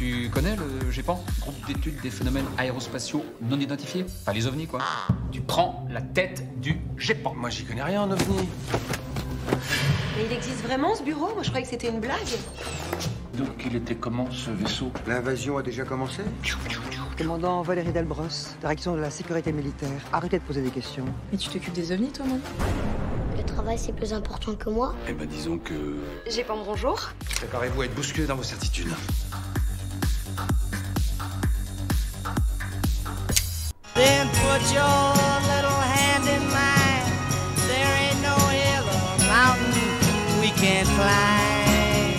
[0.00, 4.06] Tu connais le GEPAN Groupe d'études des phénomènes aérospatiaux non identifiés?
[4.22, 4.80] Enfin, les ovnis, quoi.
[5.30, 7.34] Tu prends la tête du GEPAN.
[7.34, 8.48] Moi, j'y connais rien en ovni.
[10.16, 11.34] Mais il existe vraiment ce bureau?
[11.34, 12.16] Moi je croyais que c'était une blague.
[13.34, 14.90] Donc, il était comment, ce vaisseau?
[15.06, 16.22] L'invasion a déjà commencé?
[17.18, 20.00] Commandant Valérie Delbros, direction de la sécurité militaire.
[20.14, 21.04] Arrêtez de poser des questions.
[21.30, 22.40] Mais tu t'occupes des ovnis, toi, non?
[23.36, 24.94] Le travail, c'est plus important que moi.
[25.06, 25.98] Eh ben, disons que.
[26.26, 27.10] J'ai pas bonjour.
[27.36, 28.92] Préparez-vous à être bousculé dans vos certitudes.
[34.50, 35.06] Put your
[35.52, 37.06] little hand in mine.
[37.70, 39.90] There ain't no hill or mountain
[40.40, 42.18] we can't climb.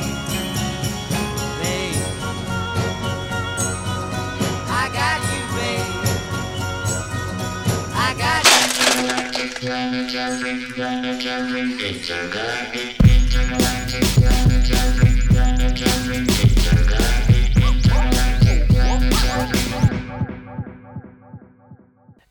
[1.59, 1.99] Babe,
[4.81, 5.90] I got you, babe.
[7.94, 8.52] I got you.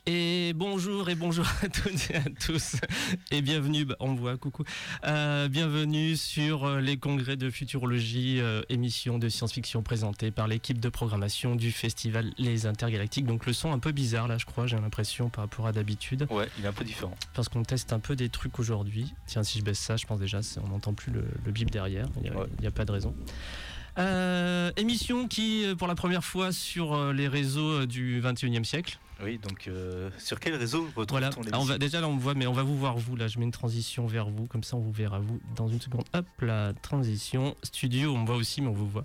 [0.07, 2.77] Et bonjour et bonjour à toutes et à tous
[3.31, 4.65] et bienvenue, bah, on voit, coucou,
[5.05, 10.81] Euh, bienvenue sur euh, les congrès de futurologie, euh, émission de science-fiction présentée par l'équipe
[10.81, 13.27] de programmation du festival Les Intergalactiques.
[13.27, 16.27] Donc le son un peu bizarre là je crois, j'ai l'impression par rapport à d'habitude,
[16.31, 17.15] Ouais, il est un peu différent.
[17.35, 19.13] parce qu'on teste un peu des trucs aujourd'hui.
[19.27, 22.07] Tiens si je baisse ça je pense déjà on n'entend plus le, le bip derrière,
[22.17, 22.67] il n'y Ouais.
[22.67, 23.15] a pas de raison.
[24.01, 28.99] Euh, émission qui, euh, pour la première fois sur euh, les réseaux du 21e siècle,
[29.23, 32.35] Oui, donc euh, sur quel réseau retrouve-t-on Voilà, on va, déjà là on me voit,
[32.35, 33.17] mais on va vous voir vous.
[33.17, 35.81] Là, je mets une transition vers vous, comme ça on vous verra vous dans une
[35.81, 36.05] seconde.
[36.15, 37.55] Hop, la transition.
[37.63, 39.05] Studio, on me voit aussi, mais on vous voit.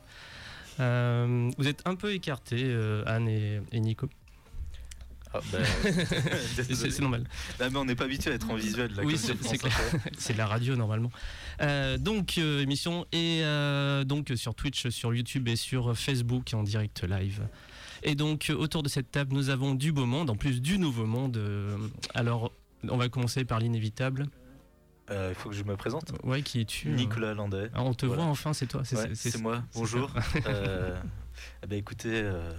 [0.79, 2.73] Euh, vous êtes un peu écartés,
[3.05, 4.07] Anne et, et Nico.
[5.37, 5.57] Ah, bah,
[6.63, 7.25] C'est- normal.
[7.59, 9.03] Ah, mais on n'est pas habitué à être en visuel là.
[9.03, 9.59] Oui, c'est- sur
[10.17, 11.11] c'est de la radio normalement.
[11.61, 16.63] Euh, donc euh, émission et euh, donc sur Twitch, sur YouTube et sur Facebook en
[16.63, 17.47] direct live.
[18.03, 21.05] Et donc autour de cette table, nous avons du beau monde, en plus du nouveau
[21.05, 21.39] monde.
[22.13, 22.51] Alors,
[22.87, 24.27] on va commencer par l'inévitable.
[25.11, 26.11] Euh, Il faut que je me présente.
[26.23, 27.69] Ouais, qui es-tu Nicolas Landais.
[27.73, 28.23] Ah, on te Voilà.
[28.23, 28.81] voit enfin, c'est toi.
[28.91, 29.63] Ouais, c'est moi.
[29.73, 30.09] Bonjour.
[30.47, 30.95] Euh,
[31.63, 32.51] eh ben, écoutez, euh,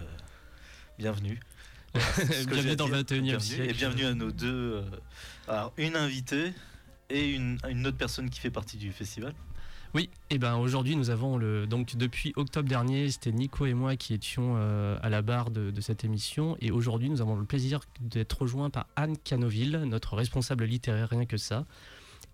[0.98, 1.40] bienvenue.
[2.48, 3.16] Bienvenue à dans le dire.
[3.18, 3.70] 21e Bienvenue, siècle.
[3.70, 4.46] Et bienvenue à nos deux.
[4.74, 4.82] euh,
[5.48, 6.52] alors, une invitée
[7.10, 9.34] et une, une autre personne qui fait partie du festival.
[9.94, 13.96] Oui, et ben aujourd'hui nous avons le donc depuis octobre dernier, c'était Nico et moi
[13.96, 17.44] qui étions euh, à la barre de, de cette émission et aujourd'hui nous avons le
[17.46, 21.64] plaisir d'être rejoints par Anne Canoville, notre responsable littéraire rien que ça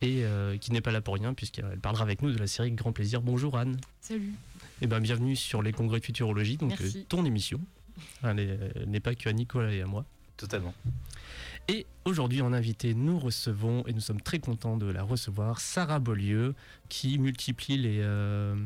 [0.01, 2.73] et euh, qui n'est pas là pour rien puisqu'elle parlera avec nous de la série
[2.73, 3.21] Grand Plaisir.
[3.23, 3.77] Bonjour Anne.
[4.01, 4.33] Salut.
[4.81, 6.99] Et ben bienvenue sur les congrès de futurologie donc Merci.
[7.01, 7.61] euh, ton émission.
[8.23, 10.05] Elle elle n'est pas que à Nicolas et à moi.
[10.37, 10.75] Totalement.
[11.69, 16.01] Et aujourd'hui, en invité, nous recevons, et nous sommes très contents de la recevoir, Sarah
[16.01, 16.55] Beaulieu,
[16.89, 18.57] qui multiplie les, euh,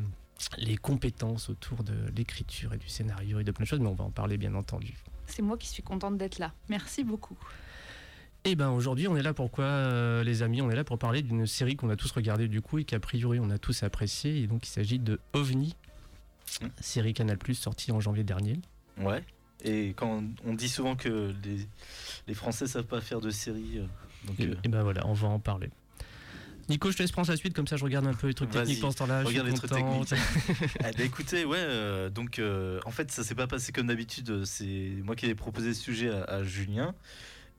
[0.57, 3.93] les compétences autour de l'écriture et du scénario et de plein de choses, mais on
[3.93, 4.95] va en parler bien entendu.
[5.27, 6.53] C'est moi qui suis contente d'être là.
[6.69, 7.37] Merci beaucoup.
[8.43, 10.61] Et ben aujourd'hui, on est là pourquoi, euh, les amis?
[10.61, 12.99] On est là pour parler d'une série qu'on a tous regardée du coup et qu'a
[12.99, 14.41] priori on a tous appréciée.
[14.41, 15.75] Et donc il s'agit de OVNI,
[16.61, 16.67] Mm.
[16.79, 18.59] série Canal sortie en janvier dernier.
[18.99, 19.23] Ouais.
[19.63, 21.67] Et quand on dit souvent que les,
[22.27, 23.85] les Français savent pas faire de séries, euh,
[24.27, 25.69] donc Et, euh, et ben voilà, on va en parler.
[26.69, 28.51] Nico, je te laisse prendre la suite, comme ça je regarde un peu les trucs
[28.51, 29.23] techniques pendant ce temps-là.
[29.23, 30.15] je suis regarde les trucs content.
[30.79, 34.43] eh ben, écoutez, ouais, euh, donc euh, en fait ça s'est pas passé comme d'habitude.
[34.43, 36.93] C'est moi qui ai proposé ce sujet à, à Julien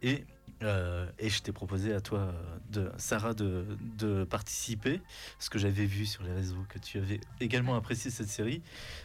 [0.03, 0.25] et
[0.63, 2.33] euh, et je t'ai proposé à toi, euh,
[2.71, 3.65] de Sarah, de,
[3.99, 5.01] de participer
[5.37, 8.61] parce que j'avais vu sur les réseaux que tu avais également apprécié cette série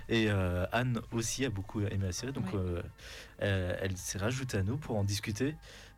[0.10, 2.60] et euh, Anne aussi a beaucoup aimé la série, donc Oui.
[3.42, 5.56] euh, elle s'est rajoutée à nous pour en discuter.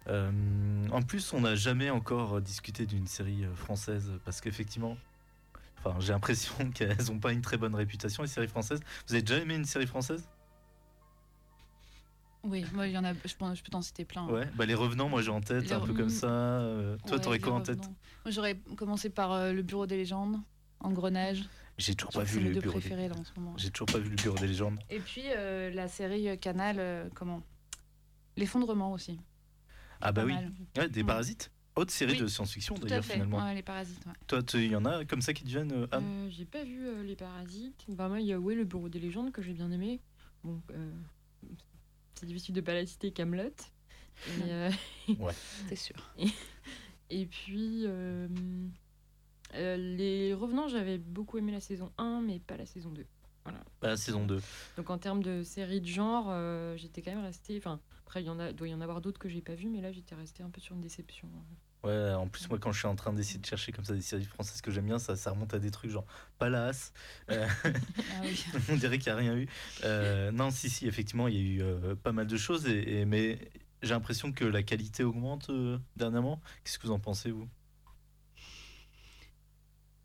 [0.07, 4.97] En plus, on n'a jamais encore discuté d'une série française parce qu'effectivement,
[5.79, 8.81] enfin, j'ai l'impression qu'elles n'ont pas une très bonne réputation les séries françaises.
[9.07, 10.23] Vous avez déjà aimé une série française?
[12.45, 14.27] Oui, moi, il y en a, je, pense, je peux t'en citer plein.
[14.27, 14.47] Ouais.
[14.55, 16.27] Bah les Revenants, moi j'ai en tête Les un peu comme ça.
[16.29, 17.79] euh, toi, Ouais, t'aurais quoi en tête.
[17.79, 20.37] Moi, j'aurais commencé par euh, Le Bureau des légendes,
[20.79, 21.43] Engrenage.
[21.77, 22.61] J'ai toujours pas vu le bureau.
[22.61, 22.79] Des...
[22.79, 23.53] préférés là en ce moment.
[23.57, 24.79] J'ai toujours pas vu le bureau des légendes.
[24.89, 27.41] Et puis euh, la série Canal, euh, comment?
[28.37, 29.19] L'effondrement aussi.
[30.01, 30.35] Ah bah Pas oui.
[30.77, 31.51] Ouais, des parasites.
[31.75, 33.13] Autre série Oui, de science-fiction d'ailleurs fait.
[33.13, 33.43] finalement.
[33.43, 34.05] Ouais, les parasites.
[34.05, 34.13] ouais.
[34.27, 36.03] Toi, tu- il y en a comme ça qui te viennent, euh, Anne?
[36.05, 37.83] Euh, j'ai pas vu euh, les parasites.
[37.89, 39.99] Bah moi il y a ouais, le bureau des légendes que j'ai bien aimé.
[40.43, 40.91] Bon, euh,
[42.15, 43.51] c'est difficile de pas la citer Camelot.
[44.41, 44.71] Euh,
[45.69, 45.95] C'est sûr.
[47.09, 48.27] et puis euh,
[49.53, 53.05] euh, les revenants, j'avais beaucoup aimé la saison 1 mais pas la saison 2.
[53.43, 53.59] Voilà.
[53.81, 54.41] Bah, la saison 2.
[54.77, 57.57] Donc en termes de série de genre, euh, j'étais quand même restée.
[57.57, 59.69] Enfin après il y en a, doit y en avoir d'autres que j'ai pas vu,
[59.69, 61.29] mais là j'étais restée un peu sur une déception.
[61.85, 64.01] Ouais, en plus, moi, quand je suis en train d'essayer de chercher comme ça des
[64.01, 66.05] séries françaises que j'aime bien, ça, ça remonte à des trucs genre
[66.39, 66.91] Palace.
[67.29, 67.47] euh,
[68.11, 68.43] Ah oui.
[68.69, 69.47] on dirait qu'il n'y a rien eu.
[69.83, 73.01] Euh, non, si, si, effectivement, il y a eu euh, pas mal de choses, et,
[73.01, 73.37] et- mais
[73.83, 75.51] j'ai l'impression que la qualité augmente
[75.95, 76.41] dernièrement.
[76.63, 77.47] Qu'est-ce que vous en pensez, vous?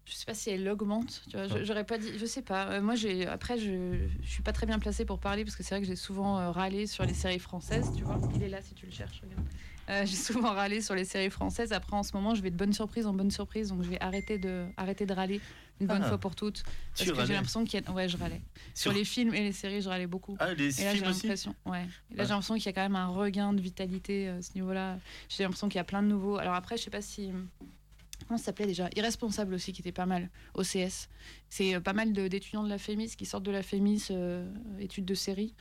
[0.05, 1.23] Je sais pas si elle augmente.
[1.31, 1.65] Tu vois, Ouais.
[1.65, 2.19] j'aurais pas dit.
[2.19, 2.67] Je sais pas.
[2.73, 3.27] Euh, moi, j'ai.
[3.27, 5.87] Après, je, je suis pas très bien placée pour parler parce que c'est vrai que
[5.87, 7.93] j'ai souvent euh, râlé sur les séries françaises.
[7.97, 9.21] Tu vois, il est là si tu le cherches.
[9.23, 9.45] regarde.
[9.89, 11.73] Euh, j'ai souvent râlé sur les séries françaises.
[11.73, 14.01] Après, en ce moment, je vais de bonne surprise en bonne surprise, donc je vais
[14.01, 15.41] arrêter de arrêter de râler
[15.81, 16.09] une bonne Ah.
[16.09, 16.63] fois pour toutes.
[16.97, 17.91] Parce que j'ai l'impression qu'il y a.
[17.93, 18.41] Ouais, je râlais.
[18.75, 18.91] Sur...
[18.91, 20.37] Sur- les films et les séries, je râlais beaucoup.
[20.39, 21.83] Ah, les Et là, j'ai films aussi l'impression, ouais.
[22.13, 22.23] Et là, Ah.
[22.25, 24.99] j'ai l'impression qu'il y a quand même un regain de vitalité euh, à ce niveau-là.
[25.29, 26.37] J'ai l'impression qu'il y a plein de nouveaux.
[26.37, 27.31] Alors après, je sais pas si.
[28.29, 28.89] Comment ça s'appelait déjà?
[28.95, 30.29] Irresponsable aussi, qui était pas mal.
[30.55, 31.09] OCS.
[31.49, 34.47] C'est euh, pas mal de- d'étudiants de la FEMIS qui sortent de la FEMIS, euh,
[34.79, 35.55] études de série,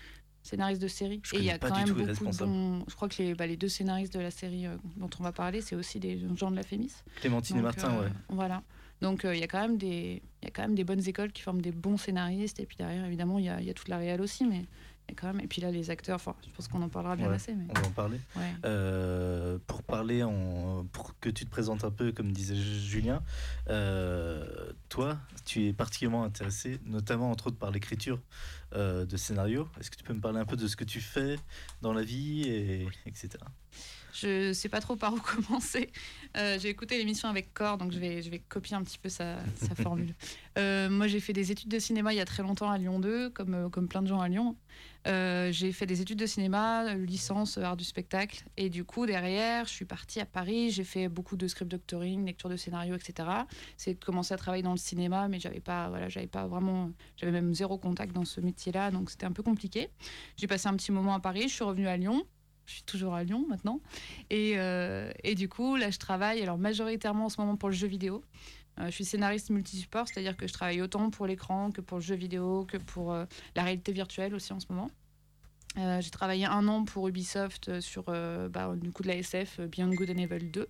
[0.49, 1.21] scénaristes de série.
[1.23, 2.83] Je Et il y a quand même beaucoup bons.
[2.87, 5.31] Je crois que les, bah, les deux scénaristes de la série euh, dont on va
[5.31, 6.91] parler, c'est aussi des gens de la FEMIS.
[7.21, 8.09] Clémentine et Martin, euh, ouais.
[8.29, 8.63] Voilà.
[9.01, 11.07] Donc euh, il y a quand même des, il y a quand même des bonnes
[11.07, 12.59] écoles qui forment des bons scénaristes.
[12.59, 14.65] Et puis derrière, évidemment, il y a, il y a toute la réal aussi, mais
[15.09, 15.41] a quand même.
[15.41, 16.15] Et puis là, les acteurs.
[16.15, 17.53] Enfin, je pense qu'on en parlera bien Ouais, assez.
[17.53, 17.65] Mais...
[17.69, 18.19] On va en parler.
[18.35, 18.53] Ouais.
[18.65, 20.23] Euh, pour parler,
[20.91, 23.21] pour que tu te présentes un peu, comme disait Julien,
[23.69, 28.19] euh, toi, tu es particulièrement intéressé, notamment entre autres par l'écriture
[28.75, 29.67] euh, de scénarios.
[29.79, 31.37] Est-ce que tu peux me parler un peu de ce que tu fais
[31.81, 33.29] dans la vie, et, etc.
[34.11, 35.89] Je sais pas trop par où commencer.
[36.35, 39.37] J'ai écouté l'émission avec Cor, donc je vais, je vais copier un petit peu sa,
[39.55, 40.13] sa formule.
[40.57, 43.29] Moi, j'ai fait des études de cinéma il y a très longtemps à Lyon 2,
[43.29, 44.55] comme, comme plein de gens à Lyon.
[45.07, 48.43] Euh, j'ai fait des études de cinéma, euh, licence euh, art du spectacle.
[48.57, 50.71] Et du coup, derrière, je suis partie à Paris.
[50.71, 53.29] J'ai fait beaucoup de script doctoring, lecture de scénario, etc.
[53.77, 56.91] C'est de commencer à travailler dans le cinéma, mais j'avais pas, voilà, j'avais pas vraiment,
[57.15, 59.89] j'avais même zéro contact dans ce métier-là, donc c'était un peu compliqué.
[60.37, 61.43] J'ai passé un petit moment à Paris.
[61.43, 62.23] Je suis revenue à Lyon.
[62.65, 63.79] Je suis toujours à Lyon maintenant.
[64.29, 64.57] Et,
[65.23, 68.23] et du coup, là, je travaille alors majoritairement en ce moment pour le jeu vidéo.
[68.79, 72.03] Euh, je suis scénariste multisupport, c'est-à-dire que je travaille autant pour l'écran que pour le
[72.03, 74.89] jeu vidéo, que pour euh, la réalité virtuelle aussi en ce moment.
[75.77, 79.59] Euh, j'ai travaillé un an pour Ubisoft sur euh, bah, du coup de la SF
[79.61, 80.67] Beyond Good and Evil 2.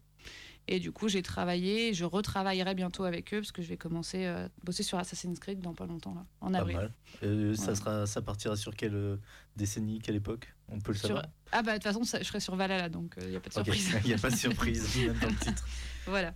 [0.72, 4.26] Et du coup, j'ai travaillé, je retravaillerai bientôt avec eux parce que je vais commencer
[4.26, 6.76] euh, à bosser sur Assassin's Creed dans pas longtemps, là, en Pas avril.
[6.78, 6.94] mal.
[7.24, 7.76] Euh, ça, Ouais.
[7.76, 9.20] sera, ça partira sur quelle
[9.56, 10.54] décennie, quelle époque?
[10.68, 11.26] On peut le Sur- savoir?
[11.52, 13.50] Ah bah de toute façon, ça- je serai sur Valhalla, donc il n'y a pas
[13.50, 13.96] de surprise.
[14.04, 15.68] Il n'y a pas de surprise, même dans le titre.
[16.06, 16.36] voilà.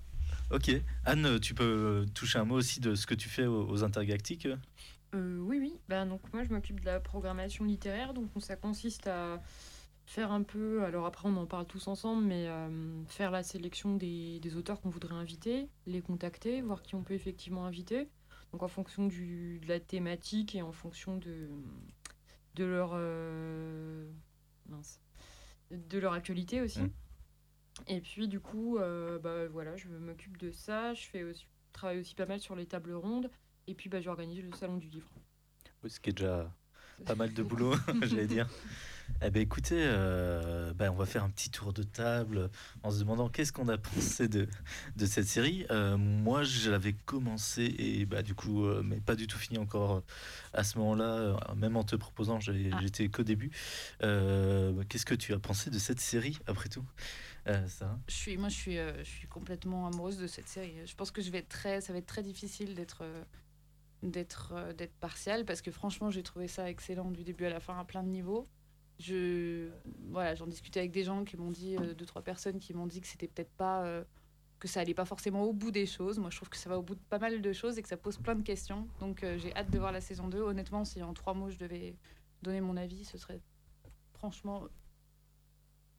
[0.52, 0.72] Ok.
[1.06, 4.48] Anne, tu peux toucher un mot aussi de ce que tu fais aux, aux intergalactiques
[5.16, 5.74] Euh, oui, oui.
[5.90, 8.14] Bah, donc moi, je m'occupe de la programmation littéraire.
[8.14, 9.42] Donc ça consiste à
[10.06, 10.84] faire un peu.
[10.84, 14.82] Alors après, on en parle tous ensemble, mais euh, faire la sélection des, des auteurs
[14.82, 18.10] qu'on voudrait inviter, les contacter, voir qui on peut effectivement inviter.
[18.52, 21.50] Donc en fonction du, de la thématique et en fonction de,
[22.56, 24.08] de leur euh,
[24.70, 25.00] mince,
[25.72, 26.82] de leur actualité aussi.
[26.82, 26.92] Mm.
[27.88, 30.94] Et puis du coup, euh, bah voilà, je m'occupe de ça.
[30.94, 33.30] Je fais aussi, je travaille aussi pas mal sur les tables rondes.
[33.68, 35.10] Et puis bah, j'organise le salon du livre.
[35.84, 36.52] Oui, Ce qui est déjà
[37.06, 38.48] pas mal de boulot, j'allais dire.
[39.22, 42.50] Eh ben écoutez, euh, ben, on va faire un petit tour de table
[42.84, 44.48] en se demandant qu'est-ce qu'on a pensé de,
[44.96, 45.66] de cette série.
[45.72, 49.58] Euh, moi, je l'avais commencé et bah du coup, euh, mais pas du tout fini
[49.60, 50.04] encore
[50.54, 51.38] à ce moment-là.
[51.58, 52.80] Même en te proposant, Ah.
[52.82, 53.52] j'étais qu'au début.
[54.04, 56.86] Euh, qu'est-ce que tu as pensé de cette série après tout,
[57.48, 57.68] euh,
[58.08, 60.76] Je suis, moi, je suis, euh, je suis complètement amoureuse de cette série.
[60.86, 63.24] Je pense que je vais être très, ça va être très difficile d'être, euh,
[64.02, 67.78] d'être, d'être partiale parce que franchement, j'ai trouvé ça excellent du début à la fin
[67.78, 68.48] à plein de niveaux.
[69.00, 69.70] Je,
[70.10, 73.02] voilà, j'en discutais avec des gens qui m'ont dit, deux trois personnes qui m'ont dit
[73.02, 74.04] que c'était peut-être pas,
[74.60, 76.20] que ça allait pas forcément au bout des choses.
[76.20, 77.90] Moi, je trouve que ça va au bout de pas mal de choses et que
[77.90, 78.88] ça pose plein de questions.
[79.00, 80.42] Donc, j'ai hâte de voir la saison 2.
[80.42, 81.96] Honnêtement, si en trois mots je devais
[82.44, 83.42] donner mon avis, ce serait
[84.14, 84.68] franchement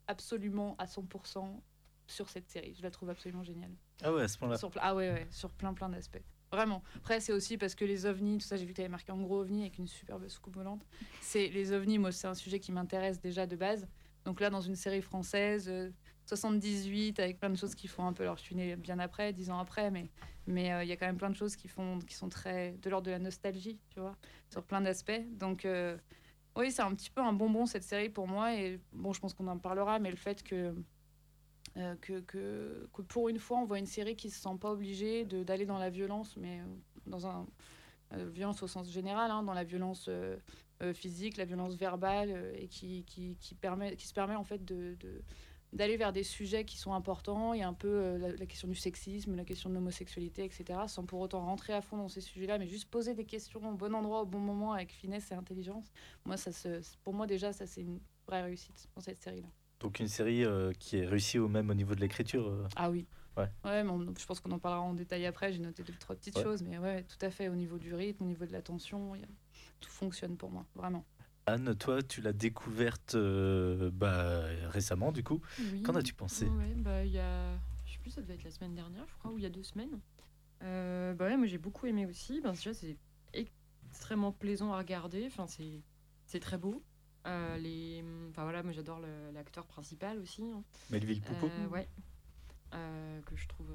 [0.06, 1.60] absolument à 100%
[2.06, 2.74] sur cette série.
[2.76, 3.70] Je la trouve absolument géniale.
[4.02, 4.56] Ah ouais, à ce point-là.
[4.80, 6.22] Ah ouais, ouais, sur plein plein d'aspects.
[6.52, 6.82] Vraiment.
[6.96, 9.10] Après, c'est aussi parce que les ovnis, tout ça, j'ai vu que tu avais marqué
[9.10, 10.86] en gros ovnis avec une superbe soucoupe volante.
[11.20, 13.88] C'est les ovnis, moi, c'est un sujet qui m'intéresse déjà de base.
[14.24, 15.90] Donc là, dans une série française, euh,
[16.26, 18.22] 78, avec plein de choses qui font un peu.
[18.22, 20.10] Alors, je suis née bien après, dix ans après, mais
[20.46, 22.72] mais euh, il y a quand même plein de choses qui font, qui sont très
[22.82, 24.16] de l'ordre de la nostalgie, tu vois,
[24.50, 25.22] sur plein d'aspects.
[25.32, 25.96] Donc euh,
[26.56, 28.54] oui, c'est un petit peu un bonbon cette série pour moi.
[28.54, 30.74] Et bon, je pense qu'on en parlera, mais le fait que
[31.76, 35.24] euh, que, que, pour une fois, on voit une série qui se sent pas obligée
[35.24, 36.64] d'aller dans la violence, mais euh,
[37.06, 37.46] dans un
[38.12, 40.08] euh, violence au sens général, hein, dans la violence
[40.92, 44.96] physique, la violence verbale, et qui, qui, qui, permet, qui se permet en fait de-
[45.74, 47.52] d'aller vers des sujets qui sont importants.
[47.52, 50.44] Il y a un peu euh, la, la question du sexisme, la question de l'homosexualité,
[50.44, 53.60] etc., sans pour autant rentrer à fond dans ces sujets-là, mais juste poser des questions
[53.68, 55.92] au bon endroit, au bon moment, avec finesse et intelligence.
[56.24, 59.48] Moi, ça se, pour moi déjà, ça c'est une vraie réussite dans cette série-là.
[59.80, 62.46] Donc une série euh, qui est réussie au même au niveau de l'écriture.
[62.48, 62.66] euh.
[62.76, 63.06] Ah oui.
[63.36, 63.48] Ouais.
[63.64, 65.52] Ouais, mais on- je pense qu'on en parlera en détail après.
[65.52, 66.42] J'ai noté deux, trois petites Ouais.
[66.44, 67.48] choses, mais ouais, tout à fait.
[67.48, 69.18] Au niveau du rythme, au niveau de la tension, a-
[69.80, 71.04] tout fonctionne pour moi, vraiment.
[71.46, 75.40] Anne, toi, tu l'as découverte euh, bah, récemment, du coup.
[75.58, 75.82] Oui.
[75.82, 76.46] Qu'en as-tu pensé?
[76.46, 77.54] Ouais, bah, il y a.
[77.86, 79.50] Je sais plus, ça devait être la semaine dernière, je crois, ou il y a
[79.50, 80.00] deux semaines.
[80.62, 82.40] Euh, bah ouais, moi j'ai beaucoup aimé aussi.
[82.40, 82.96] Ben, déjà, c'est
[83.34, 85.24] extrêmement plaisant à regarder.
[85.26, 85.82] Enfin, c'est,
[86.24, 86.82] c'est très beau.
[87.26, 88.02] Euh, les...
[88.30, 89.00] Enfin voilà, moi j'adore
[89.32, 90.42] l'acteur principal aussi.
[90.42, 90.62] hein.
[90.90, 91.48] Melville Poupeau?
[91.48, 91.88] Euh, ouais.
[93.26, 93.70] Que je trouve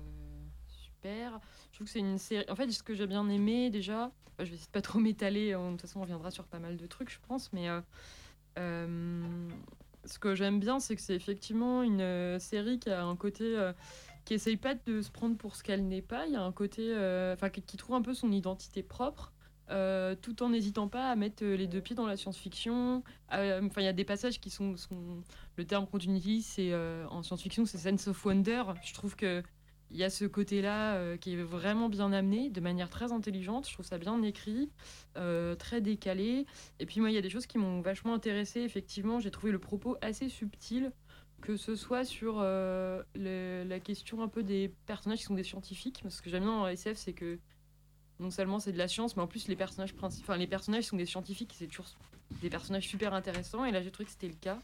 [1.04, 2.46] Je trouve que c'est une série.
[2.50, 5.52] En fait, ce que j'ai bien aimé déjà, je vais essayer de pas trop m'étaler.
[5.52, 7.52] De toute façon, on reviendra sur pas mal de trucs, je pense.
[7.54, 7.82] Mais euh,
[8.58, 9.50] euh,
[10.06, 13.56] ce que j'aime bien, c'est que c'est effectivement une euh, série qui a un côté.
[14.26, 16.26] qui essaye pas de se prendre pour ce qu'elle n'est pas.
[16.28, 16.94] Il y a un côté.
[17.34, 19.32] Enfin, qui, trouve un peu son identité propre.
[20.22, 23.04] tout en n'hésitant pas à mettre les deux pieds dans la science-fiction.
[23.30, 24.76] Enfin, il y a des passages qui sont,
[25.58, 28.64] le terme qu'on utilise, c'est en science-fiction, c'est sense of wonder.
[28.84, 29.44] Je trouve que
[29.92, 33.68] il y a ce côté-là euh, qui est vraiment bien amené, de manière très intelligente.
[33.68, 34.70] Je trouve ça bien écrit,
[35.18, 36.46] euh, très décalé.
[36.80, 38.62] Et puis moi, il y a des choses qui m'ont vachement intéressé.
[38.62, 40.92] Effectivement, j'ai trouvé le propos assez subtil,
[41.42, 46.02] que ce soit sur euh, la question un peu des personnages qui sont des scientifiques.
[46.04, 47.40] Parce que j'aime bien la SF, c'est que
[48.20, 50.84] non seulement c'est de la science, mais en plus les personnages principaux, enfin les personnages
[50.84, 51.88] sont des scientifiques, c'est toujours
[52.42, 53.66] des personnages super intéressants.
[53.66, 54.60] Et là, j'ai trouvé que c'était le cas.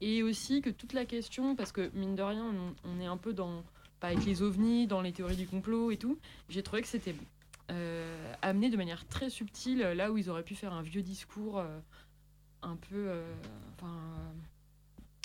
[0.00, 2.52] Et aussi que toute la question, parce que mine de rien,
[2.84, 3.62] on est un peu dans,
[4.00, 7.14] pas avec les ovnis, dans les théories du complot et tout, j'ai trouvé que c'était
[7.70, 11.58] euh, amené de manière très subtile, là où ils auraient pu faire un vieux discours
[11.58, 11.78] euh,
[12.62, 13.34] un peu, euh,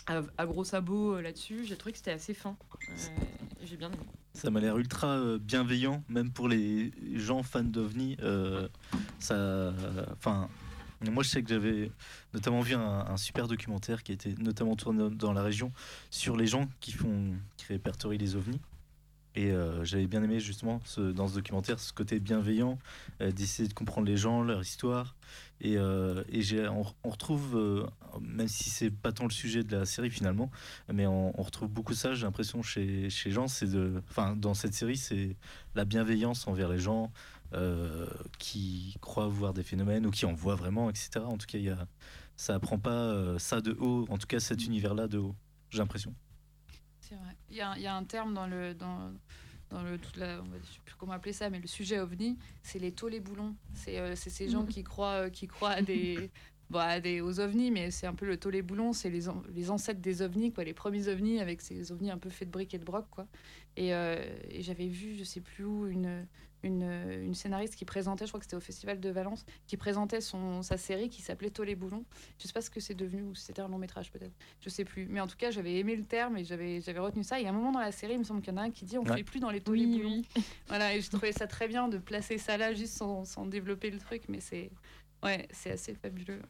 [0.08, 1.65] à, gros sabots là-dessus.
[1.65, 2.58] J'ai trouvé que c'était assez fin.
[3.63, 4.03] J'ai bien aimé.
[4.34, 8.18] Ça m'a l'air ultra bienveillant, même pour les gens fans d'OVNI.
[9.20, 9.74] ça,
[10.12, 10.50] enfin,
[11.12, 11.91] moi je sais que j'avais
[12.33, 15.72] notamment vu un, super documentaire qui a été notamment tourné dans la région
[16.10, 18.60] sur les gens qui font, qui répertorient les OVNI.
[19.36, 22.77] Et euh, j'avais bien aimé justement dans ce documentaire ce côté bienveillant,
[23.19, 25.15] euh, d'essayer de comprendre les gens, leur histoire.
[25.60, 27.86] Et, euh, et on, on retrouve, euh,
[28.22, 30.51] même si c'est pas tant le sujet de la série finalement,
[30.91, 33.48] mais on, retrouve beaucoup ça, j'ai l'impression, chez, chez gens.
[33.48, 34.01] C'est de,
[34.36, 35.36] dans cette série, c'est
[35.74, 37.12] la bienveillance envers les gens
[37.53, 38.07] euh,
[38.39, 41.19] qui croient voir des phénomènes ou qui en voient vraiment, etc.
[41.25, 41.88] En tout cas, il y a,
[42.36, 45.36] ça apprend pas euh, ça de haut, en tout cas cet univers-là de haut,
[45.69, 46.13] j'ai l'impression.
[47.00, 47.36] C'est vrai.
[47.50, 49.12] Il y, a, un- il y a un terme dans le dans,
[49.69, 52.00] dans le toute la, on va- je sais plus comment appeler ça, mais le sujet
[52.00, 53.55] ovni, c'est les taux les boulons.
[53.74, 56.31] C'est euh, c'est ces gens qui croient euh, qui croient à des
[56.69, 59.25] bon, à des aux ovnis, mais c'est un peu le taux les boulons, c'est les,
[59.53, 62.53] les ancêtres des ovnis, quoi, les premiers ovnis avec ces ovnis un peu faits de
[62.53, 63.27] briques et de broc, quoi.
[63.77, 66.25] Et, euh, et j'avais vu, je sais plus où, une
[66.65, 66.84] une,
[67.22, 70.62] une scénariste qui présentait, je crois que c'était au Festival de Valence, qui présentait son,
[70.62, 72.06] sa série qui s'appelait Taux les boulons.
[72.39, 74.32] Je sais pas ce que c'est devenu, ou si c'était un long métrage peut-être.
[74.62, 75.06] Je sais plus.
[75.10, 77.42] Mais en tout cas, j'avais aimé le terme et j'avais j'avais retenu ça.
[77.42, 78.72] Et à un moment dans la série, il me semble qu'il y en a un
[78.72, 79.18] qui dit on ne Ouais.
[79.18, 80.22] fait plus dans les les boulons.
[80.70, 83.92] Voilà, et je trouvais ça très bien de placer ça là juste sans, sans développer
[83.92, 84.22] le truc.
[84.30, 84.72] Mais c'est
[85.22, 86.42] ouais, c'est assez fabuleux.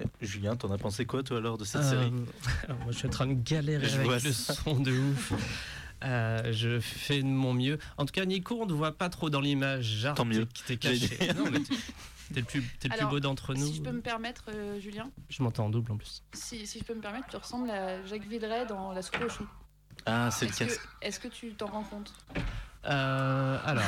[0.00, 2.10] Euh, Julien, t'en as pensé quoi toi alors de cette Euh, série?
[2.68, 5.32] moi, je suis en train de galérer Je avec vois le son de ouf.
[6.04, 7.78] Euh, je fais de mon mieux.
[7.96, 9.84] En tout cas, Nico, on ne voit pas trop dans l'image.
[9.84, 10.46] Genre, Tant mieux.
[10.66, 11.32] T'es t'es caché.
[11.34, 11.74] Non, mais t'es
[12.34, 13.66] t'es le plus, t'es le plus beau d'entre nous.
[13.66, 16.22] Si je peux me permettre, euh, Julien, Je m'entends en double en plus.
[16.32, 19.16] si, si je peux me permettre, tu ressembles à Jacques Villeray dans La soupe.
[20.06, 20.80] Ah, c'est le casque.
[21.02, 22.12] est-ce que tu t'en rends compte?
[22.84, 23.84] Euh, alors,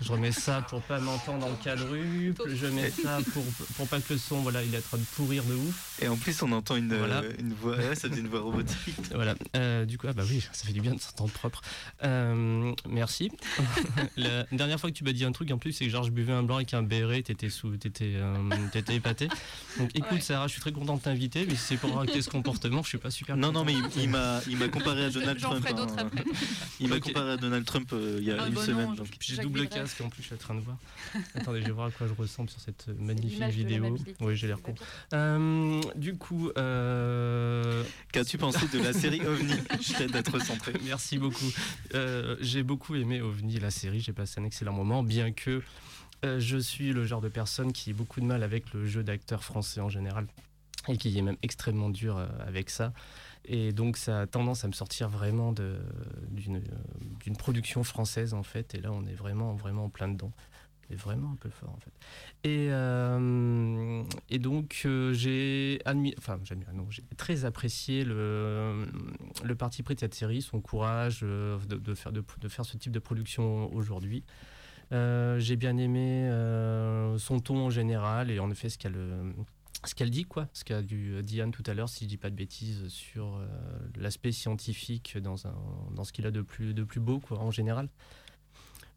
[0.00, 2.42] je remets ça pour pas m'entendre en quadruple.
[2.54, 3.42] Je mets ça pour,
[3.76, 5.98] pour pas que le son, voilà, il est en train de pourrir de ouf.
[6.02, 7.22] Et en plus, on entend une, Voilà.
[7.22, 8.76] euh, une voix, ouais, ça fait une voix robotique.
[9.14, 9.34] Voilà.
[9.56, 11.62] Euh, du coup, ah bah oui, ça fait du bien de s'entendre propre.
[12.02, 13.30] Euh, merci.
[14.16, 16.10] La dernière fois que tu m'as dit un truc, en plus, c'est que genre je
[16.10, 18.36] buvais un blanc avec un béret, t'étais sous, t'étais, euh,
[18.72, 19.28] t'étais épaté.
[19.78, 20.20] Donc écoute, Ouais.
[20.20, 22.88] Sarah, je suis très content de t'inviter, mais si c'est pour arrêter ce comportement, je
[22.88, 23.36] suis pas super.
[23.36, 25.62] Non, non, mais il, il m'a, il m'a comparé à Donald J'en Trump.
[25.62, 26.06] ferai d'autres hein.
[26.12, 26.24] après.
[26.80, 28.88] Il m'a comparé à Donald Trump euh, il y a Ah, une non, semaine.
[28.92, 29.08] je- donc.
[29.18, 29.80] Puis j'ai double Villeray.
[29.80, 30.76] casque en plus, je suis en train de voir.
[31.34, 33.96] Attendez, je vais voir à quoi je ressemble sur cette euh, magnifique vidéo.
[34.20, 34.74] Oui, j'ai l'air con.
[35.12, 39.54] Euh, du coup, euh, Qu'as-tu pensé de la série OVNI?
[39.80, 40.72] Je t'aide à te recentrer.
[40.84, 41.50] Merci beaucoup.
[41.94, 44.00] Euh, j'ai beaucoup aimé OVNI, la série.
[44.00, 45.62] J'ai passé un excellent moment, bien que
[46.24, 49.02] euh, je suis le genre de personne qui a beaucoup de mal avec le jeu
[49.02, 50.26] d'acteurs français en général
[50.88, 52.92] et qui est même extrêmement dur euh, avec ça.
[53.46, 58.74] Et donc ça a tendance à me sortir vraiment d'une production française en fait.
[58.74, 60.32] Et là, on est vraiment, vraiment en plein dedans.
[60.90, 61.92] Est vraiment un peu fort en fait.
[62.44, 68.84] Et, euh, et donc euh, j'ai admis, enfin j'ai très apprécié le,
[69.42, 72.92] le parti pris de cette série, son courage euh, de, faire, de, faire ce type
[72.92, 74.24] de production aujourd'hui.
[74.90, 76.28] J'ai bien aimé
[77.18, 78.96] son ton en général et en effet ce qu'elle
[79.86, 82.30] ce qu'elle dit quoi, ce qu'a dit Diane tout à l'heure si je dis pas
[82.30, 83.46] de bêtises sur euh,
[83.96, 85.54] l'aspect scientifique dans, un,
[85.94, 87.88] dans ce qu'il a de plus, de plus beau quoi, en général.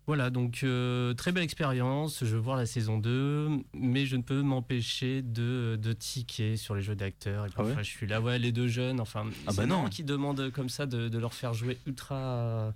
[0.06, 2.20] Voilà, donc euh, très belle expérience.
[2.24, 6.76] Je veux voir la saison 2, mais je ne peux m'empêcher de, de tiquer sur
[6.76, 7.46] les jeux d'acteurs.
[7.46, 7.66] Et Ah ouais?
[7.66, 9.02] parfois, je suis là, ouais, les deux jeunes.
[9.02, 9.90] Enfin, Ah bah non.
[9.90, 12.74] qu'ils demandent comme ça de, de leur faire jouer ultra,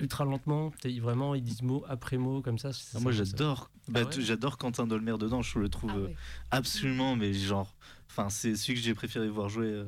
[0.00, 0.72] ultra lentement.
[1.00, 2.70] Vraiment, ils disent mot après mot comme ça.
[2.94, 5.98] Ah, moi j'adore Ah bah, ouais t- j'adore Quentin Dolmer dedans, je le trouve Ah
[6.00, 6.14] ouais.
[6.50, 7.74] absolument mais genre
[8.18, 9.84] enfin c'est celui que j'ai préféré voir jouer euh,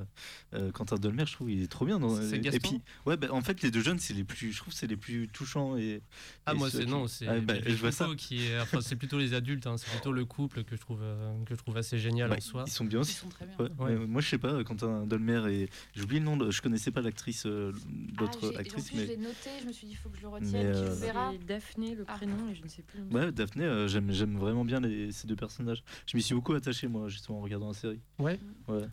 [0.55, 3.29] euh, Quentin Dolmer, je trouve il est trop bien dans C'est et puis ouais bah,
[3.33, 6.01] en fait les deux jeunes c'est les plus je trouve c'est les plus touchants et
[6.47, 8.81] Ah et moi c'est qui- non c'est Ah, bah, je vois ça qui est enfin
[8.81, 11.59] c'est plutôt les adultes hein, c'est plutôt le couple que je trouve euh, que je
[11.61, 13.57] trouve assez génial Bah, en soi ils sont bien Ils aussi sont très bien.
[13.59, 13.97] Ouais, Ouais.
[13.97, 16.91] mais moi je sais pas Quentin Dolmer et j'ai oublié le nom de, je connaissais
[16.91, 19.87] pas l'actrice euh, Ah, l'autre j'ai- en actrice plus, je l'ai noté, je me suis
[19.87, 21.33] dit, il faut que je le retienne, euh, le verra.
[21.47, 22.15] Daphné le Ah.
[22.17, 22.99] prénom et je ne sais plus.
[23.01, 23.13] le nom.
[23.17, 26.53] ouais Daphné euh, j'aime j'aime vraiment bien les, ces deux personnages je m'y suis beaucoup
[26.53, 28.89] attaché moi justement en regardant la série ouais ouais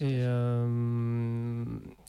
[0.00, 1.64] Et, euh,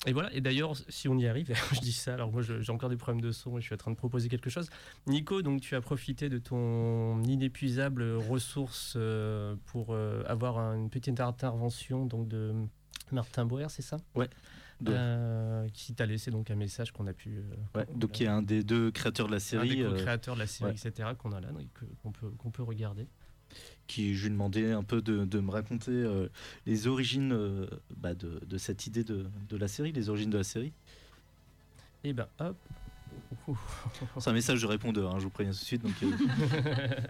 [0.05, 2.89] et voilà, et d'ailleurs, si on y arrive, je dis ça, alors moi j'ai encore
[2.89, 4.69] des problèmes de son et je suis en train de proposer quelque chose.
[5.07, 10.89] Nico, donc tu as profité de ton inépuisable ressource euh, pour euh, avoir un- une
[10.89, 12.53] petite intervention donc de
[13.11, 13.97] Martin Boer, c'est ça?
[14.15, 14.29] Ouais.
[14.89, 17.37] Euh, qui t'a laissé donc un message qu'on a pu.
[17.37, 19.89] euh, ouais donc y a un des deux créateurs de la un série des euh,
[19.91, 20.77] co-créateurs de la série, ouais.
[20.89, 21.49] etc., qu'on a là,
[22.01, 23.07] qu'on peut, qu'on peut regarder.
[23.87, 26.27] Qui je lui demandais un peu de, de me raconter euh,
[26.65, 30.37] les origines euh, bah, de, de cette idée de, de la série, les origines de
[30.37, 30.71] la série.
[32.03, 32.55] Et ben hop.
[34.19, 35.81] C'est un message de répondeur, hein, je vous préviens tout de suite.
[35.83, 36.11] Donc, euh,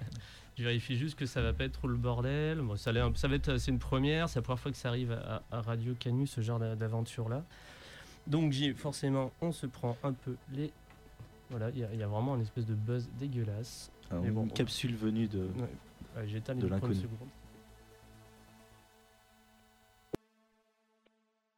[0.57, 2.59] Je vérifie juste que ça va pas être trop le bordel.
[2.59, 5.43] Bon, ça, va être, c'est une première, c'est la première fois que ça arrive à,
[5.49, 7.45] à Radio Canu, ce genre d'a- d'aventure-là.
[8.27, 10.71] Donc, forcément, on se prend un peu les.
[11.49, 13.91] Voilà, il y, a- il y a vraiment une espèce de buzz dégueulasse.
[14.09, 15.39] alors, Mais une capsule venue de.
[15.39, 15.69] Ouais.
[16.15, 16.95] Ouais, J'éteins les De micros une l'inconnu.
[16.95, 17.29] seconde.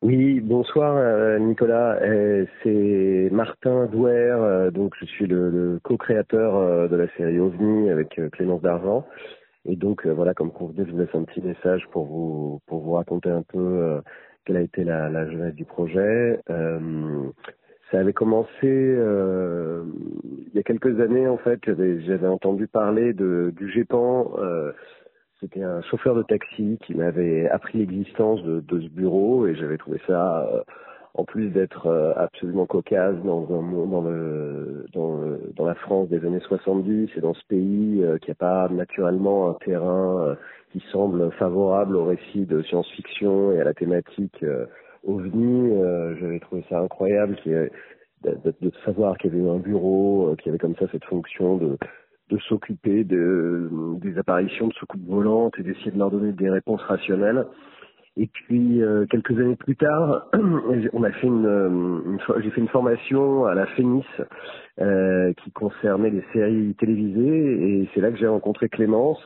[0.02, 1.98] Oui, bonsoir euh, Nicolas.
[2.02, 7.90] Euh, c'est Martin Douer, euh, donc je suis le, le co-créateur de la série OVNI
[7.90, 9.08] avec Clémence d'Argent.
[9.66, 12.92] Et donc voilà, comme convenu, je vous laisse un petit message pour vous pour vous
[12.94, 14.02] raconter un peu
[14.44, 16.42] quelle a été la, la jeunesse du projet.
[17.94, 19.84] Ça avait commencé euh,
[20.48, 21.60] il y a quelques années en fait.
[21.68, 24.34] J'avais entendu parler de du GEPAN.
[24.40, 24.72] euh,
[25.40, 30.02] c'était un chauffeur de taxi qui m'avait appris l'existence de, ce bureau et j'avais trouvé
[30.08, 30.64] ça, euh,
[31.14, 36.10] en plus d'être euh, absolument cocasse dans un dans le, dans, le- dans la France
[36.10, 40.36] des années 70 et dans ce pays qui n'a pas naturellement un terrain
[40.72, 44.44] qui semble favorable au récit de science-fiction et à la thématique
[45.06, 47.70] ovni, euh, j'avais trouvé ça incroyable de,
[48.24, 51.06] de- de savoir qu'il y avait eu un bureau euh, qui avait comme ça cette
[51.06, 51.78] fonction de
[52.30, 53.70] de s'occuper de,
[54.02, 57.46] des apparitions de soucoupes volantes et d'essayer de leur donner des réponses rationnelles.
[58.18, 60.28] Et puis euh, quelques années plus tard,
[60.94, 64.06] on a fait une, euh, une j'ai fait une formation à la FENIS
[64.80, 69.22] euh, qui concernait les séries télévisées et c'est là que j'ai rencontré Clémence.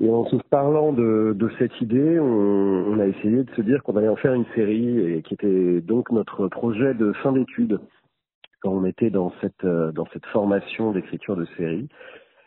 [0.00, 3.82] Et en se parlant de, de cette idée, on, on a essayé de se dire
[3.82, 7.78] qu'on allait en faire une série et qui était donc notre projet de fin d'études
[8.62, 11.88] quand on était dans cette euh, dans cette formation d'écriture de série.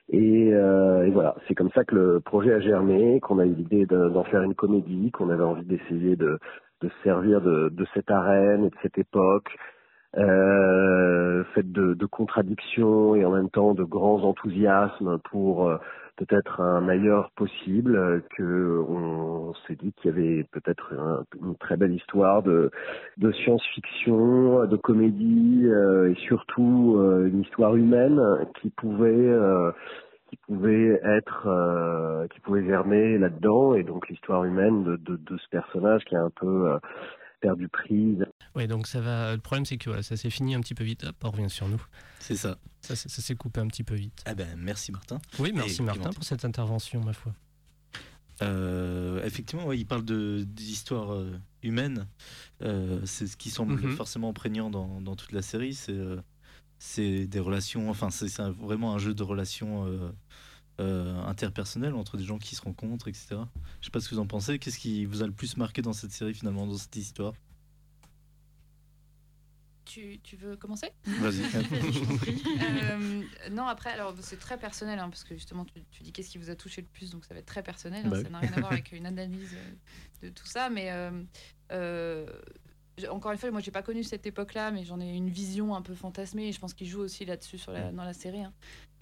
[0.10, 3.53] Et, euh, et voilà, c'est comme ça que le projet a germé, qu'on a eu
[3.55, 6.38] l'idée de- d'en faire une comédie, qu'on avait envie d'essayer de,
[6.81, 9.49] de se servir de, de cette arène et de cette époque,
[10.17, 15.77] euh, faite de, de contradictions et en même temps de grands enthousiasmes pour euh,
[16.17, 21.56] peut-être un meilleur possible, euh, que on s'est dit qu'il y avait peut-être un- une
[21.58, 22.71] très belle histoire de,
[23.17, 28.19] de science-fiction, de comédie euh, et surtout euh, une histoire humaine
[28.62, 29.71] qui pouvait euh,
[30.30, 33.75] qui pouvait être euh, qui pouvait germer là-dedans.
[33.75, 36.78] Et donc l'histoire humaine de, de, de ce personnage qui a un peu euh,
[37.45, 38.25] perdu prise.
[38.55, 39.34] Ouais, donc ça va.
[39.36, 41.03] Le problème, c'est que voilà, ça s'est fini un petit peu vite.
[41.03, 41.81] Hop, on revient sur nous.
[42.19, 42.58] C'est ça.
[42.81, 44.21] Ça, ça- ça s'est coupé un petit peu vite.
[44.25, 45.19] Ah ben merci Martin.
[45.39, 47.34] Oui, merci Et Martin pour cette intervention, ma foi.
[48.41, 52.08] Euh, effectivement, ouais, il parle de d'histoires euh, humaines.
[52.62, 53.95] Euh, c'est ce qui semble Mhm.
[53.95, 55.73] forcément prégnant dans, dans toute la série.
[55.73, 56.21] C'est euh,
[56.77, 57.89] c'est des relations.
[57.89, 59.86] Enfin, c'est c'est un- vraiment un jeu de relations
[60.79, 63.38] euh, interpersonnelles entre des gens qui se rencontrent, etc.
[63.81, 64.59] Je sais pas ce que vous en pensez.
[64.59, 67.33] Qu'est-ce qui vous a le plus marqué dans cette série finalement, dans cette histoire?
[69.85, 70.89] Tu, tu veux commencer?
[71.05, 71.43] Vas-y.
[72.83, 76.29] Euh, non, après, alors c'est très personnel, hein, parce que justement, tu, tu dis qu'est-ce
[76.29, 78.23] qui vous a touché le plus, donc ça va être très personnel, hein, Bah ça
[78.23, 78.31] oui.
[78.31, 79.55] n'a rien à voir avec une analyse
[80.21, 81.11] de tout ça, mais euh,
[81.71, 82.25] euh,
[83.10, 85.81] encore une fois, moi j'ai pas connu cette époque-là, mais j'en ai une vision un
[85.81, 86.47] peu fantasmée.
[86.47, 88.41] Et je pense qu'il joue aussi là-dessus sur la, dans la série.
[88.43, 88.53] hein.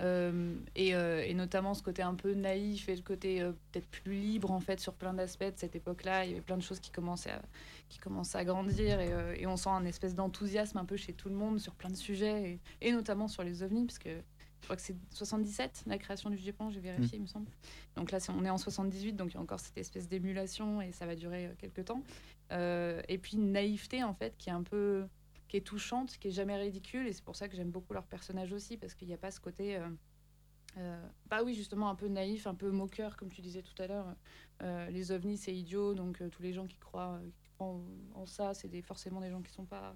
[0.02, 3.88] Euh, et, euh, et notamment ce côté un peu naïf et le côté euh, peut-être
[3.88, 6.26] plus libre en fait sur plein d'aspects de cette époque-là.
[6.26, 7.42] Il y avait plein de choses qui commençaient à,
[7.90, 11.30] qui commençaient à grandir et, et on sent un espèce d'enthousiasme un peu chez tout
[11.30, 14.68] le monde sur plein de sujets et, et notamment sur les ovnis, parce que je
[14.68, 17.48] crois que c'est 77 la création du Japon, j'ai vérifié, il me semble.
[17.98, 20.94] Donc là, on est en 78, donc il y a encore cette espèce d'émulation et
[20.94, 22.02] ça va durer quelques temps.
[22.52, 25.08] Euh, et puis une naïveté en fait qui est un peu
[25.48, 28.06] qui est touchante, qui est jamais ridicule et c'est pour ça que j'aime beaucoup leur
[28.08, 29.88] personnage aussi parce qu'il n'y a pas ce côté euh,
[30.78, 33.88] euh, bah oui justement un peu naïf, un peu moqueur comme tu disais tout à
[33.88, 34.16] l'heure.
[34.62, 37.82] Euh, les ovnis c'est idiot donc tous les gens qui croient, qui croient en,
[38.16, 39.96] en ça c'est des, forcément des gens qui sont pas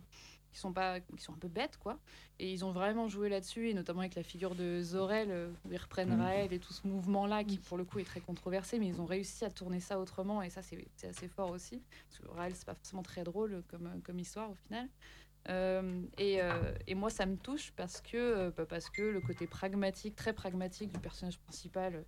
[0.58, 2.00] qui sont pas qui sont un peu bêtes quoi.
[2.40, 5.72] Et ils ont vraiment joué là-dessus et notamment avec la figure de Zorel euh, où
[5.72, 6.22] ils reprennent Mhm.
[6.22, 9.00] Raël et tout ce mouvement là qui pour le coup est très controversé mais ils
[9.00, 11.82] ont réussi à tourner ça autrement et ça c'est c'est assez fort aussi.
[12.10, 14.90] Parce que Raël c'est pas forcément très drôle comme, comme histoire au final.
[15.50, 19.22] Euh, et, euh, et moi ça me touche parce que euh, bah, parce que le
[19.22, 22.04] côté pragmatique très pragmatique du personnage principal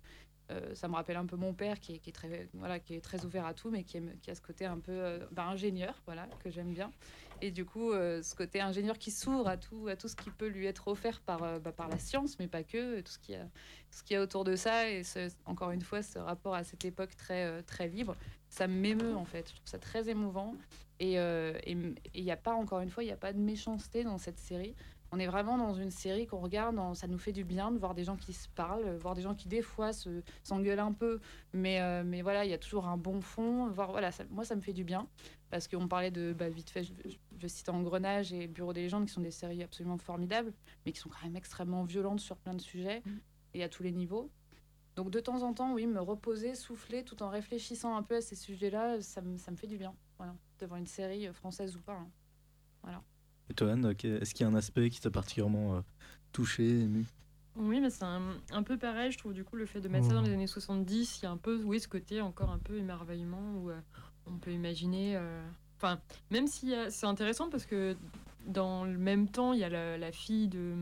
[0.50, 3.84] euh, ça me rappelle un peu mon père qui est, très ouvert à tout mais
[3.84, 6.02] qui, a ce côté un peu euh, bah, ingénieur
[6.42, 6.90] que j'aime bien.
[7.40, 10.30] Et du coup euh, ce côté ingénieur qui s'ouvre à tout à tout ce qui
[10.30, 13.36] peut lui être offert par bah, la science mais pas que tout ce qu'il
[14.10, 15.02] y a autour de ça et
[15.46, 18.16] encore une fois ce rapport à cette époque très très libre
[18.48, 19.48] ça m'émeut en fait.
[19.48, 20.54] Je trouve ça très émouvant.
[20.98, 24.18] Et il n'y a pas encore une fois il n'y a pas de méchanceté dans
[24.18, 24.74] cette série
[25.12, 27.78] on est vraiment dans une série qu'on regarde, en- ça nous fait du bien de
[27.78, 30.78] voir des gens qui se parlent, euh, voir des gens qui des fois se s'engueulent
[30.78, 31.20] un peu,
[31.52, 33.68] mais, euh, mais voilà, il y a toujours un bon fond.
[33.70, 35.08] Voir, voilà, ça- moi ça me fait du bien
[35.50, 36.92] parce qu'on parlait de, bah, vite fait, je,
[37.38, 40.52] je, citais Engrenage et Bureau des légendes qui sont des séries absolument formidables,
[40.86, 43.02] mais qui sont quand même extrêmement violentes sur plein de sujets
[43.54, 44.30] et à tous les niveaux.
[44.96, 48.20] Donc de temps en temps, oui, me reposer, souffler, tout en réfléchissant un peu à
[48.20, 49.94] ces sujets-là, ça, me- ça me fait du bien.
[50.18, 51.94] Voilà, devant une série française ou pas.
[51.94, 52.08] hein.
[52.82, 53.02] Voilà.
[53.50, 55.80] Et toi, Anne, est-ce qu'il y a un aspect qui t'a particulièrement euh,
[56.32, 57.04] touché, ému?
[57.56, 60.06] Oui, mais c'est un, un peu pareil, je trouve, du coup, le fait de mettre
[60.06, 62.58] ça dans les années 70, il y a un peu, oui, ce côté encore un
[62.58, 63.78] peu émerveillement où euh,
[64.26, 65.16] on peut imaginer.
[65.16, 65.42] euh,
[65.76, 65.98] Enfin,
[66.30, 67.96] même si euh, c'est intéressant parce que
[68.46, 70.74] dans le même temps, il y a la, la fille de,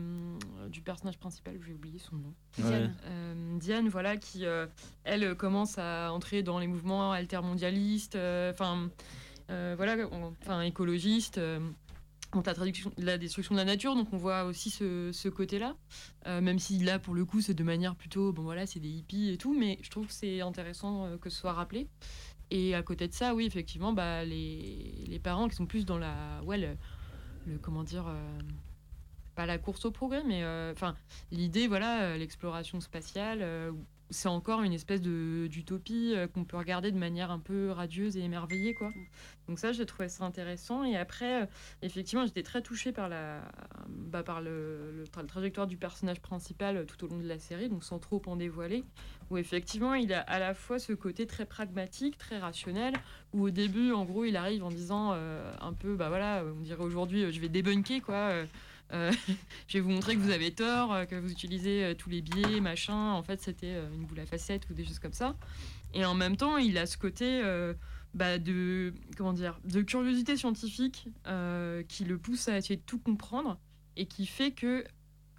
[0.69, 2.33] du personnage principal, j'ai oublié son nom.
[2.57, 2.95] Diane.
[3.05, 4.67] Euh, Diane, voilà, qui, euh,
[5.05, 8.89] elle, commence à entrer dans les mouvements altermondialistes, enfin,
[9.49, 9.95] euh, voilà,
[10.41, 11.39] enfin, écologistes.
[12.29, 12.53] Euh, contre
[12.97, 15.75] la, destruction de la nature, donc on voit aussi ce, ce côté-là,
[16.27, 18.89] Euh, même si là pour le coup c'est de manière plutôt, bon voilà, c'est des
[18.89, 21.87] hippies et tout, mais je trouve que c'est intéressant euh, que ce soit rappelé.
[22.51, 25.97] Et à côté de ça, oui, effectivement, bah, les, les parents qui sont plus dans
[25.97, 28.39] la, ouais, le, comment dire, euh,
[29.35, 30.95] pas la course au progrès, mais enfin
[31.31, 33.41] l'idée, voilà, l'exploration spatiale,
[34.09, 38.17] c'est encore une espèce de d'utopie euh, qu'on peut regarder de manière un peu radieuse
[38.17, 38.91] et émerveillée, quoi.
[39.47, 40.83] Donc ça, j'ai trouvé ça intéressant.
[40.83, 41.45] Et après, euh,
[41.81, 43.41] effectivement, j'étais très touchée par la,
[43.87, 47.83] bah, par le, trajectoire du personnage principal euh, tout au long de la série, donc
[47.83, 48.83] sans trop en dévoiler,
[49.29, 52.93] où effectivement, il a à la fois ce côté très pragmatique, très rationnel,
[53.33, 56.83] où au début, en gros, il arrive en disant un peu, bah voilà, on dirait
[56.83, 58.45] aujourd'hui, je vais débunker, quoi.
[58.91, 59.11] Euh,
[59.67, 62.21] je vais vous montrer que vous avez tort, euh, que vous utilisez euh, tous les
[62.21, 63.11] biais, machin.
[63.11, 65.35] En fait, c'était une boule à facettes ou des choses comme ça.
[65.93, 67.41] Et en même temps, il a ce côté
[68.13, 71.07] bah, de comment dire, de curiosité scientifique
[71.87, 73.57] qui le pousse à essayer de tout comprendre
[73.97, 74.83] et qui fait que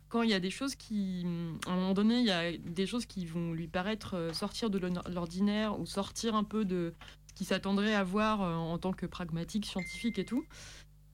[0.09, 1.25] quand il y a des choses qui,
[1.69, 4.79] à un moment donné, il y a des choses qui vont lui paraître sortir de
[4.79, 6.95] l'or- l'ordinaire ou sortir un peu de
[7.29, 10.45] ce qu'il s'attendrait à voir en tant que pragmatique, scientifique et tout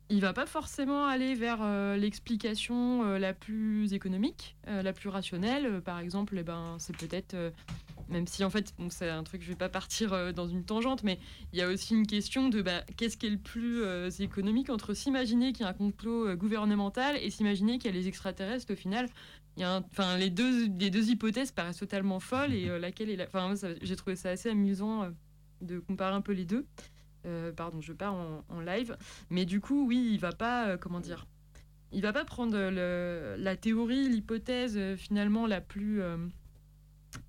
[0.08, 5.08] il va pas forcément aller vers euh, l'explication euh, la plus économique, euh, la plus
[5.08, 5.80] rationnelle.
[5.84, 7.36] Par exemple, eh ben, c'est peut-être,
[8.08, 11.02] même si en fait, bon, c'est un truc, je vais pas partir dans une tangente,
[11.02, 11.18] mais
[11.52, 13.82] il y a aussi une question de bah, qu'est-ce qui est le plus
[14.20, 18.08] économique entre s'imaginer qu'il y a un complot gouvernemental et s'imaginer qu'il y a les
[18.08, 19.08] extraterrestres au final.
[19.56, 19.82] Y a
[20.18, 23.26] les deux, les deux hypothèses paraissent totalement folles et laquelle est la...
[23.82, 25.10] J'ai trouvé ça assez amusant
[25.62, 26.66] de comparer un peu les deux.
[27.26, 28.96] Euh, pardon, je pars en, live.
[29.30, 31.26] Mais du coup, oui, il va pas, euh, comment dire,
[31.92, 32.56] il va pas prendre
[33.36, 36.00] la théorie, l'hypothèse euh, finalement la plus,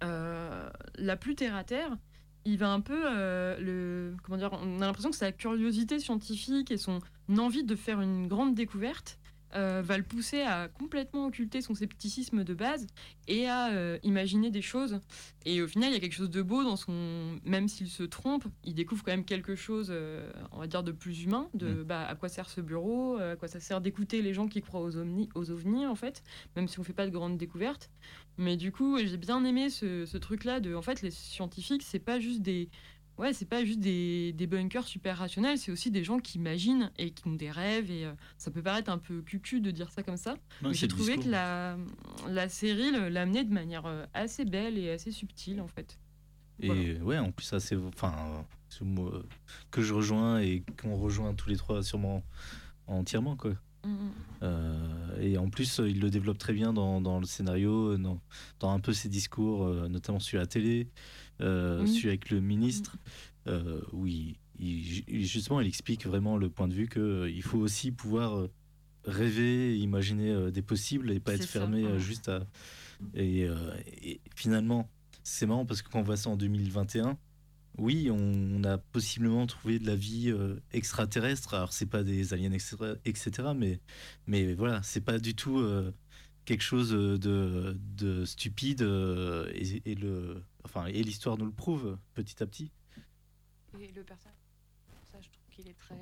[0.01, 1.97] la plus terre à terre.
[2.45, 3.01] Il va un peu
[3.59, 7.01] le, comment dire, on a l'impression que sa curiosité scientifique et son
[7.37, 9.19] envie de faire une grande découverte
[9.55, 12.85] euh, va le pousser à complètement occulter son scepticisme de base
[13.27, 14.99] et à euh, imaginer des choses.
[15.45, 17.39] Et au final, il y a quelque chose de beau dans son.
[17.45, 20.91] Même s'il se trompe, il découvre quand même quelque chose, euh, on va dire, de
[20.91, 21.49] plus humain.
[21.53, 24.61] De bah, à quoi sert ce bureau À quoi ça sert d'écouter les gens qui
[24.61, 26.23] croient aux ovnis, aux ovnis, en fait,
[26.55, 27.89] même si on fait pas de grandes découvertes.
[28.37, 30.75] Mais du coup, j'ai bien aimé ce, ce truc-là de.
[30.75, 32.69] En fait, les scientifiques, c'est pas juste des
[33.17, 36.91] ouais, c'est pas juste des, des bunkers super rationnels, c'est aussi des gens qui imaginent
[36.97, 37.91] et qui ont des rêves.
[37.91, 40.35] Et euh, ça peut paraître un peu cucu de dire ça comme ça.
[40.61, 41.25] Non, mais j'ai trouvé discours.
[41.25, 41.77] que la,
[42.27, 45.99] la série l'amenait de manière euh, assez belle et assez subtile en fait.
[46.59, 48.15] Et ouais, en plus, assez, enfin,
[48.81, 49.23] euh, euh,
[49.69, 52.23] que je rejoins et qu'on rejoint tous les trois sûrement
[52.87, 53.53] entièrement, quoi.
[55.17, 55.23] Mhm.
[55.23, 57.97] Euh, et en plus, euh, il le développe très bien dans, dans le scénario, euh,
[57.97, 58.21] dans,
[58.59, 60.87] dans un peu ses discours, euh, notamment à la télé,
[61.41, 61.87] euh, Mhm.
[61.87, 62.97] celui avec le ministre,
[63.47, 68.37] euh, où il, justement, il explique vraiment le point de vue qu'il faut aussi pouvoir
[68.37, 68.51] euh,
[69.05, 71.99] rêver, imaginer euh, des possibles et pas être ça, fermé euh, ouais.
[71.99, 72.45] juste à.
[73.13, 73.55] Et, euh,
[74.01, 74.89] et finalement,
[75.23, 77.17] c'est marrant parce que quand on voit ça en 2021,
[77.77, 81.53] oui, on, on a possiblement trouvé de la vie euh, extraterrestre.
[81.53, 83.79] Alors, c'est pas des aliens, etc., etc., mais,
[84.25, 85.93] mais voilà, c'est pas du tout euh,
[86.45, 88.81] quelque chose de, de stupide.
[88.81, 92.71] euh, et, et le, enfin, et l'histoire nous le prouve petit à petit.
[93.79, 94.37] Et le personnage,
[95.11, 95.99] ça, je trouve qu'il est très.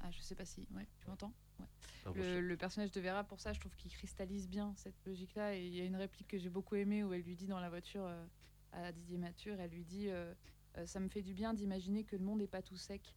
[0.00, 0.66] Ah, je sais pas si.
[0.74, 1.32] Ouais, tu m'entends?
[1.60, 1.66] Ouais.
[2.14, 5.56] Le, le personnage de Vera, pour ça, je trouve qu'il cristallise bien cette logique-là.
[5.56, 7.60] Et il y a une réplique que j'ai beaucoup aimée où elle lui dit dans
[7.60, 8.08] la voiture
[8.72, 10.08] à Didier Mature, elle lui dit
[10.84, 13.14] Ça me fait du bien d'imaginer que le monde n'est pas tout sec.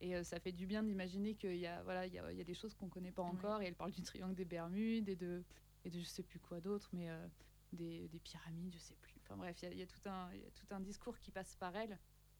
[0.00, 2.36] Et euh, ça fait du bien d'imaginer qu'il y a, voilà, il y, a, il
[2.36, 3.62] y a des choses qu'on connaît pas encore.
[3.62, 5.44] Et elle parle du triangle des Bermudes et de,
[5.84, 7.26] et de je sais plus quoi d'autre, mais euh,
[7.72, 9.14] des, des pyramides, je sais plus.
[9.22, 10.80] Enfin bref, il y a- il y, a tout un- il y a tout un
[10.80, 11.98] discours qui passe par elle.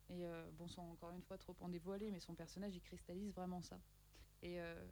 [0.09, 3.33] Et euh, bon, sans encore une fois trop en dévoiler, mais son personnage, il cristallise
[3.33, 3.81] vraiment ça.
[4.43, 4.87] Et euh,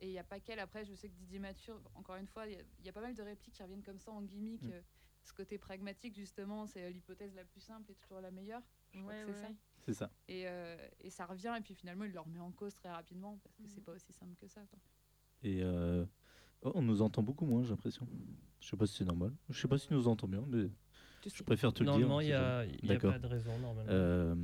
[0.00, 0.58] et il n'y a pas qu'elle.
[0.58, 2.92] Après, je sais que Didier Mature, encore une fois, il y a- il y, a
[2.92, 4.62] pas mal de répliques qui reviennent comme ça en gimmick.
[4.62, 4.72] Mm.
[4.72, 4.82] euh,
[5.22, 8.62] ce côté pragmatique, justement, c'est euh, l'hypothèse la plus simple et toujours la meilleure.
[8.92, 9.48] Je crois Ouais, que c'est ouais, ça.
[9.48, 9.54] ouais.
[9.86, 10.10] C'est ça.
[10.28, 13.38] Et, euh, et ça revient, et puis finalement, il le remet en cause très rapidement,
[13.44, 13.68] parce que Mm.
[13.74, 14.60] c'est pas aussi simple que ça.
[14.62, 14.78] quoi.
[15.42, 16.04] Et euh,
[16.62, 18.06] oh, on nous entend beaucoup moins, j'ai l'impression.
[18.60, 19.32] Je sais pas si c'est normal.
[19.48, 20.68] Je sais pas si nous entend bien, mais
[21.22, 21.44] Tu je sais.
[21.44, 21.92] préfère te le dire.
[22.08, 23.90] Normalement, il sait y a, y a pas de raison, normalement.
[23.92, 24.34] Euh,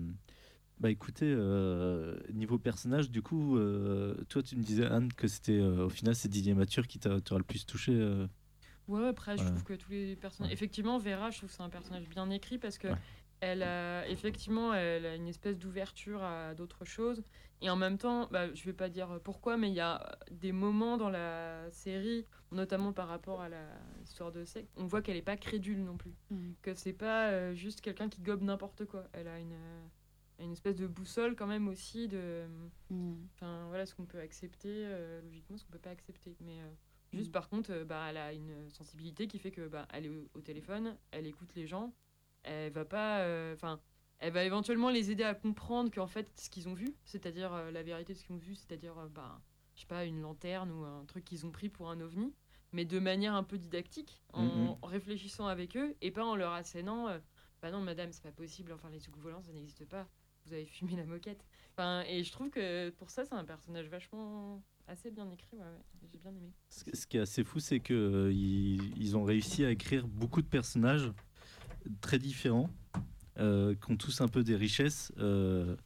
[0.78, 5.58] bah écoutez, euh, niveau personnage, du coup, euh, toi tu me disais Anne que c'était
[5.60, 7.92] euh, au final c'est Didier Mature qui t'a t'aura le plus touché.
[7.94, 8.26] euh.
[8.88, 10.50] Ouais, après, je trouve que tous les personnages.
[10.50, 10.54] Ouais.
[10.54, 12.96] Effectivement, Vera, je trouve que c'est un personnage bien écrit parce que Ouais.
[13.42, 17.22] Elle a effectivement elle a une espèce d'ouverture à d'autres choses.
[17.60, 20.50] Et en même temps, bah, je vais pas dire pourquoi, mais il y a des
[20.52, 23.64] moments dans la série, notamment par rapport à la
[24.02, 26.14] histoire de secte, on voit qu'elle est pas crédule non plus.
[26.30, 26.52] Mm.
[26.62, 29.08] Que c'est pas euh, juste quelqu'un qui gobe n'importe quoi.
[29.12, 29.86] Elle a une, euh,
[30.40, 32.46] une espèce de boussole quand même aussi de.
[32.90, 33.14] Mm.
[33.34, 36.36] Enfin, voilà ce qu'on peut accepter, euh, logiquement, ce qu'on peut pas accepter.
[36.40, 36.72] Mais euh,
[37.12, 37.32] juste Mm.
[37.32, 40.96] par contre, bah, elle a une sensibilité qui fait que bah, elle est au téléphone,
[41.12, 41.92] elle écoute les gens,
[42.44, 43.20] elle va pas.
[43.20, 43.80] euh, Enfin,
[44.18, 47.70] elle va éventuellement les aider à comprendre qu'en fait, ce qu'ils ont vu, c'est-à-dire euh,
[47.70, 49.40] la vérité de ce qu'ils ont vu, c'est-à-dire, euh, bah,
[49.74, 52.32] je sais pas, une lanterne ou un truc qu'ils ont pris pour un ovni,
[52.72, 54.76] mais de manière un peu didactique, en Mhm.
[54.82, 57.08] réfléchissant avec eux et pas en leur assénant.
[57.60, 60.08] bah non, madame, c'est pas possible, enfin, les soucoupes volantes, ça n'existe pas.
[60.46, 61.44] Vous avez fumé la moquette.
[61.76, 65.56] Enfin, et je trouve que pour ça, c'est un personnage vachement assez bien écrit.
[65.56, 65.84] Ouais, ouais.
[66.10, 66.52] J'ai bien aimé.
[66.70, 70.08] Ce ce qui est assez fou, c'est que euh, ils, ils ont réussi à écrire
[70.08, 71.12] beaucoup de personnages
[72.00, 72.70] très différents,
[73.38, 75.76] euh, qui ont tous un peu des richesses, euh,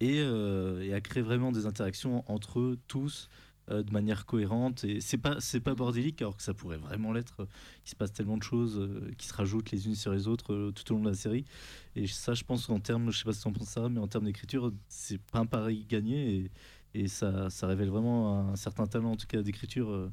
[0.00, 3.28] et, euh, et à créer vraiment des interactions entre eux tous
[3.68, 4.84] de manière cohérente.
[4.84, 7.46] Et c'est pas c'est pas bordélique, alors que ça pourrait vraiment l'être.
[7.86, 10.92] Il se passe tellement de choses qui se rajoutent les unes sur les autres tout
[10.92, 11.46] au long de la série.
[11.94, 14.00] Et ça, je pense qu'en termes, je sais pas si tu en penses ça, mais
[14.00, 16.34] en termes d'écriture, c'est pas un pari gagné.
[16.34, 16.50] Et,
[16.94, 20.10] et ça, ça révèle vraiment un certain talent, en tout cas, d'écriture.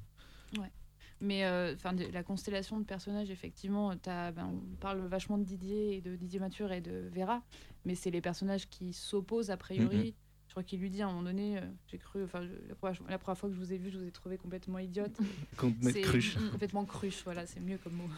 [1.22, 5.98] Mais euh, enfin, la constellation de personnages, effectivement, t'as- ben, on parle vachement de Didier
[5.98, 7.44] et de Didier Mature et de Vera,
[7.86, 9.98] mais c'est les personnages qui s'opposent a priori.
[9.98, 10.14] Mhm.
[10.48, 12.98] Je crois qu'il lui dit à un moment donné, euh, j'ai cru, enfin, la première,
[13.08, 15.16] la première fois que je vous ai vu, je vous ai trouvé complètement idiote.
[15.58, 16.38] Complètement cruche.
[16.52, 18.10] Complètement cruche, voilà, c'est mieux comme mot.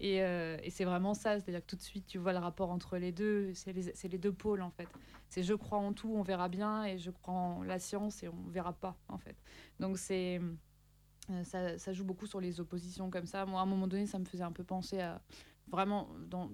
[0.00, 2.70] Et, euh, et c'est vraiment ça, c'est-à-dire que tout de suite, tu vois le rapport
[2.70, 4.88] entre les deux, c'est les, les deux pôles en fait.
[5.28, 8.28] C'est je crois en tout, on verra bien, et je crois en la science et
[8.28, 9.36] on verra pas en fait.
[9.80, 10.40] Donc c'est.
[11.30, 13.44] Euh, Ça, ça joue beaucoup sur les oppositions comme ça.
[13.46, 15.20] Moi, à un moment donné, ça me faisait un peu penser à.
[15.70, 16.50] Vraiment, dans,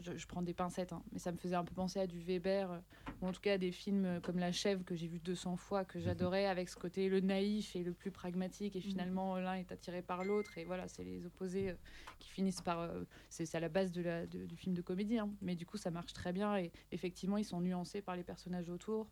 [0.00, 2.20] je, je prends des pincettes, hein, mais ça me faisait un peu penser à du
[2.20, 2.78] Weber, euh,
[3.20, 5.84] ou en tout cas à des films comme La Chèvre que j'ai vu 200 fois,
[5.84, 9.72] que j'adorais, avec ce côté le naïf et le plus pragmatique, et finalement l'un est
[9.72, 11.74] attiré par l'autre, et voilà, c'est les opposés euh,
[12.20, 12.88] qui finissent par.
[13.28, 15.30] c'est c'est à la base de la, de- du film de comédie, hein.
[15.42, 18.70] mais du coup ça marche très bien, et effectivement ils sont nuancés par les personnages
[18.70, 19.08] autour.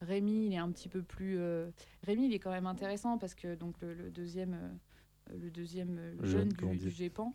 [0.00, 1.38] Rémi, il est un petit peu plus.
[1.38, 1.70] euh,
[2.04, 4.54] Rémi, il est quand même intéressant parce que donc le, le deuxième.
[4.54, 4.68] euh,
[5.38, 7.32] le deuxième euh, Le jeune jeune du, du GEPAN.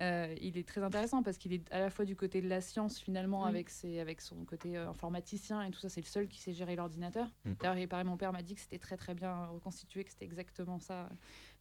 [0.00, 2.60] Euh, il est très intéressant parce qu'il est à la fois du côté de la
[2.60, 3.48] science finalement Oui.
[3.48, 5.88] avec, ses, avec son côté euh, informaticien et tout ça.
[5.88, 7.26] C'est le seul qui sait gérer l'ordinateur.
[7.46, 7.52] Mm.
[7.58, 10.26] D'ailleurs, il paraît, mon père m'a dit que c'était très très bien reconstitué, que c'était
[10.26, 11.08] exactement ça.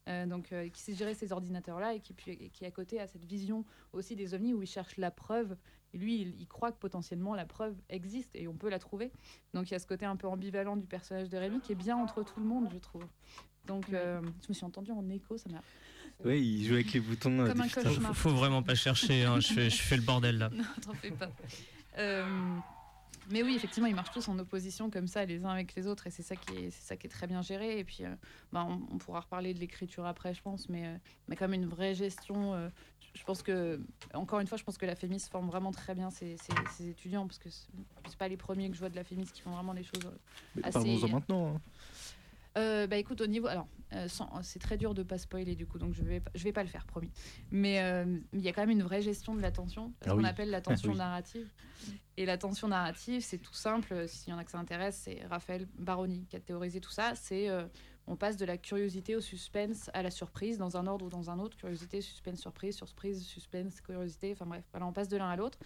[0.09, 2.99] Euh, donc, euh, qui sait gérer ces ordinateurs-là et qui, puis- et qui à côté
[2.99, 5.55] a cette vision aussi des ovnis où il cherche la preuve.
[5.93, 9.11] Et lui, il, il croit que potentiellement la preuve existe et on peut la trouver.
[9.53, 11.75] Donc il y a ce côté un peu ambivalent du personnage de Rémi qui est
[11.75, 13.05] bien entre tout le monde, je trouve.
[13.65, 15.61] Donc euh, je me suis entendue en écho, ça m'a.
[16.25, 17.39] Ouais, il joue avec les boutons.
[17.39, 17.67] euh, Comme un.
[17.67, 20.49] Faut, faut vraiment pas chercher, hein, je, fais, je fais le bordel là.
[20.53, 21.29] Non, t'en fais pas.
[21.97, 22.25] Euh,
[23.29, 26.07] mais oui, effectivement, ils marchent tous en opposition comme ça, les uns avec les autres,
[26.07, 27.77] et c'est ça qui est, c'est ça qui est très bien géré.
[27.77, 28.15] Et puis, euh,
[28.53, 31.93] bah, on, on pourra reparler de l'écriture après, je pense, mais, euh, même une vraie
[31.93, 32.53] gestion.
[32.53, 32.69] euh,
[33.17, 33.81] je pense que,
[34.13, 36.89] encore une fois, je pense que la Fémis forme vraiment très bien ses, ses- ses
[36.89, 39.51] étudiants, parce que c'est pas les premiers que je vois de la Fémis qui font
[39.51, 40.11] vraiment les choses euh,
[40.55, 41.55] Mais assez- Parlons-en maintenant.
[41.55, 41.61] hein.
[42.57, 43.47] euh, bah écoute, au niveau.
[43.47, 44.07] Alors, euh,
[44.41, 46.69] c'est très dur de pas spoiler du coup, donc je vais, je vais pas le
[46.69, 47.11] faire, promis.
[47.51, 50.19] Mais euh, il y a quand même une vraie gestion de l'attention, ce Ah qu'on
[50.19, 50.25] oui.
[50.25, 50.97] appelle la tension Oui.
[50.97, 51.47] narrative.
[52.17, 55.01] Et la tension narrative, c'est tout simple, euh, s'il y en a que ça intéresse,
[55.05, 57.13] c'est Raphaël Baroni qui a théorisé tout ça.
[57.15, 57.65] C'est euh,
[58.07, 61.29] on passe de la curiosité au suspense à la surprise dans un ordre ou dans
[61.29, 61.57] un autre.
[61.57, 64.31] Curiosité, suspense, surprise, surprise, suspense, curiosité.
[64.31, 65.59] Enfin bref, voilà, on passe de l'un à l'autre.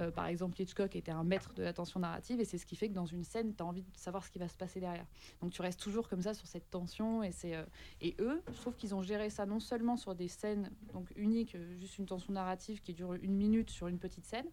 [0.00, 2.74] Euh, par exemple, Hitchcock était un maître de la tension narrative et c'est ce qui
[2.74, 4.80] fait que dans une scène, tu as envie de savoir ce qui va se passer
[4.80, 5.06] derrière.
[5.40, 7.64] Donc tu restes toujours comme ça sur cette tension et c'est euh,
[8.00, 11.54] et eux, je trouve qu'ils ont géré ça non seulement sur des scènes donc uniques,
[11.54, 14.46] euh, juste une tension narrative qui dure une minute sur une petite scène,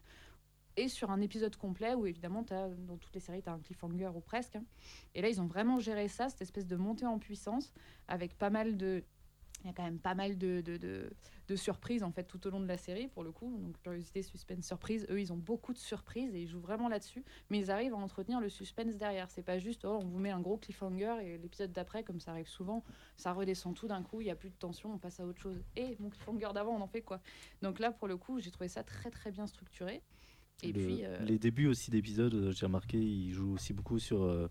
[0.77, 3.59] et sur un épisode complet où évidemment t'as, dans toutes les séries tu as un
[3.59, 4.55] cliffhanger ou presque.
[4.55, 4.65] hein.
[5.15, 7.73] Et là ils ont vraiment géré ça, cette espèce de montée en puissance
[8.07, 9.03] avec pas mal de
[9.63, 11.11] il y a quand même pas mal de, de, de-
[11.47, 13.59] de surprises en fait tout au long de la série pour le coup.
[13.59, 15.05] Donc curiosité, suspense, surprise.
[15.11, 17.23] Eux ils ont beaucoup de surprises et ils jouent vraiment là-dessus.
[17.51, 19.29] Mais ils arrivent à entretenir le suspense derrière.
[19.29, 22.31] C'est pas juste oh, on vous met un gros cliffhanger et l'épisode d'après, comme ça
[22.31, 22.83] arrive souvent,
[23.17, 25.39] ça redescend tout d'un coup, il y a plus de tension, on passe à autre
[25.39, 25.61] chose.
[25.75, 27.21] Et mon cliffhanger d'avant on en fait quoi?
[27.61, 30.01] Donc là pour le coup j'ai trouvé ça très très bien structuré.
[30.63, 33.99] Et Le- puis euh, Les débuts aussi d'épisodes, euh, j'ai remarqué, ils jouent aussi beaucoup
[33.99, 34.47] sur euh,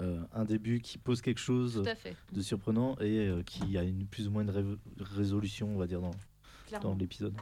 [0.00, 1.82] euh, un début qui pose quelque chose
[2.32, 4.64] de surprenant et euh, qui a une plus ou moins une ré-
[4.98, 6.10] résolution, on va dire, dans,
[6.66, 6.90] Clairement.
[6.90, 7.34] dans l'épisode.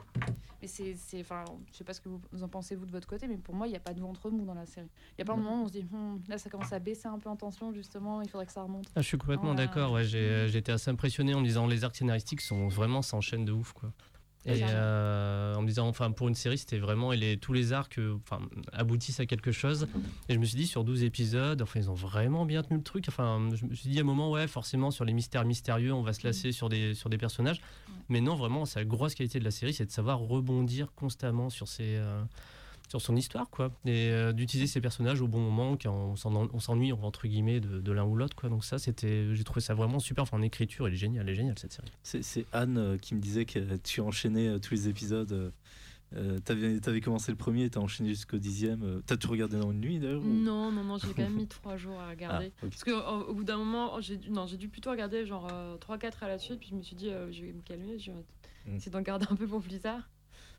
[0.62, 3.06] Mais c'est, c'est, enfin, je sais pas ce que vous en pensez vous de votre
[3.08, 4.88] côté, mais pour moi, il n'y a pas de ventre mou dans la série.
[5.10, 6.78] Il y a pas un moment où on se dit, Hum, là, ça commence à
[6.78, 8.86] baisser un peu en tension, justement, il faudrait que ça remonte.
[8.94, 9.92] Ah, je suis complètement d'accord.
[9.92, 13.44] Ouais, j'ai j'ai été assez impressionné en me disant les arcs scénaristiques sont vraiment s'enchaînent
[13.44, 13.92] de ouf quoi.
[14.46, 17.72] Et euh, en me disant enfin pour une série c'était vraiment et les, tous les
[17.72, 18.40] arcs euh, enfin
[18.72, 19.88] aboutissent à quelque chose.
[20.28, 22.84] Et je me suis dit sur 12 épisodes enfin ils ont vraiment bien tenu le
[22.84, 23.06] truc.
[23.08, 26.02] Enfin je me suis dit à un moment ouais forcément sur les mystères mystérieux on
[26.02, 27.60] va se lasser sur des sur des personnages.
[28.08, 31.50] Mais non vraiment c'est la grosse qualité de la série c'est de savoir rebondir constamment
[31.50, 32.22] sur ces euh,
[32.88, 36.48] sur son histoire quoi et euh, d'utiliser ces personnages au bon moment quand on s'en-
[36.52, 39.60] on s'ennuie entre guillemets de, de l'un ou l'autre quoi donc ça c'était j'ai trouvé
[39.60, 42.22] ça vraiment super enfin en écriture elle est géniale elle est géniale cette série C'est
[42.22, 45.52] c'est Anne euh, qui me disait que tu enchaînais euh, tous les épisodes.
[46.44, 49.02] T'avais avais commencé le premier, t'as enchaîné jusqu'au dixième.
[49.06, 51.48] T'as tout regardé dans une nuit d'ailleurs ou- Non, non, non, j'ai quand même mis
[51.48, 52.52] trois jours à regarder.
[52.62, 52.66] Ah.
[52.70, 55.48] Parce qu'au au bout d'un moment, j'ai dû, non, j'ai dû plutôt regarder genre
[55.80, 58.12] 3-4 à la suite, puis je me suis dit, euh, je vais me calmer, je
[58.12, 58.16] vais
[58.68, 58.76] Mm.
[58.76, 60.08] essayer d'en garder un peu pour plus tard.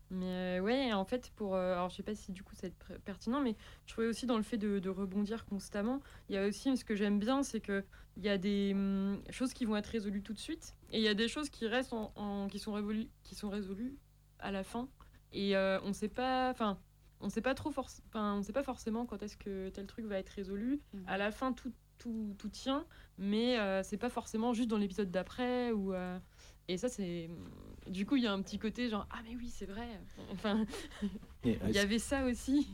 [0.09, 1.55] Mais euh, ouais, en fait, pour.
[1.55, 4.07] euh, alors, je sais pas si du coup ça va être pertinent, mais je trouvais
[4.07, 7.19] aussi dans le fait de, de rebondir constamment, il y a aussi ce que j'aime
[7.19, 7.83] bien, c'est que
[8.15, 11.03] il y a des hum, choses qui vont être résolues tout de suite, et il
[11.03, 13.97] y a des choses qui restent en, en- qui sont résolues, qui sont résolues
[14.39, 14.87] à la fin,
[15.33, 16.79] et euh, on sait pas, enfin,
[17.19, 20.05] on sait pas trop, forc- enfin, on sait pas forcément quand est-ce que tel truc
[20.05, 20.79] va être résolu.
[21.05, 22.85] À la fin, tout, tout, tout tient,
[23.17, 25.93] mais euh, c'est pas forcément juste dans l'épisode d'après ou.
[26.69, 27.29] Euh, et ça, c'est.
[27.89, 29.87] Du coup, il y a un petit côté genre Ah, mais oui, c'est vrai.
[30.31, 30.65] Enfin,
[31.45, 32.67] Et, il y euh, avait ça aussi.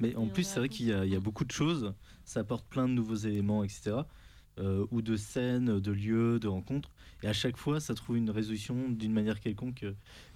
[0.00, 1.94] Mais en plus, c'est vrai qu'il y, a- il y a beaucoup de choses.
[2.24, 3.96] Ça apporte plein de nouveaux éléments, etc.
[4.58, 6.90] euh, ou de scènes, de lieux, de rencontres.
[7.22, 9.84] Et à chaque fois, ça trouve une résolution d'une manière quelconque.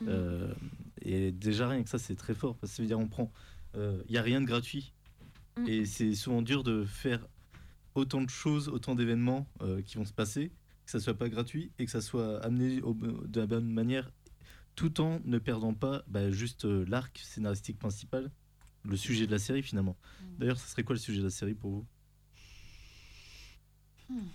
[0.01, 0.07] Mm.
[0.09, 0.55] euh,
[1.03, 2.57] et déjà, rien que ça, c'est très fort.
[2.57, 3.31] Parce que ça veut dire, on prend.
[3.77, 4.93] euh, Il n'y a rien de gratuit.
[5.59, 5.67] Mm.
[5.69, 7.27] Et c'est souvent dur de faire
[7.95, 10.51] autant de choses, autant d'événements euh, qui vont se passer,
[10.93, 14.11] que ça soit pas gratuit et que ça soit amené au- de la bonne manière,
[14.77, 18.31] tout en ne perdant pas bah, juste euh, l'arc scénaristique principal,
[18.85, 19.97] le sujet de la série finalement.
[20.39, 21.87] D'ailleurs, ça serait quoi le sujet de la série pour vous?
[24.09, 24.29] Hmm.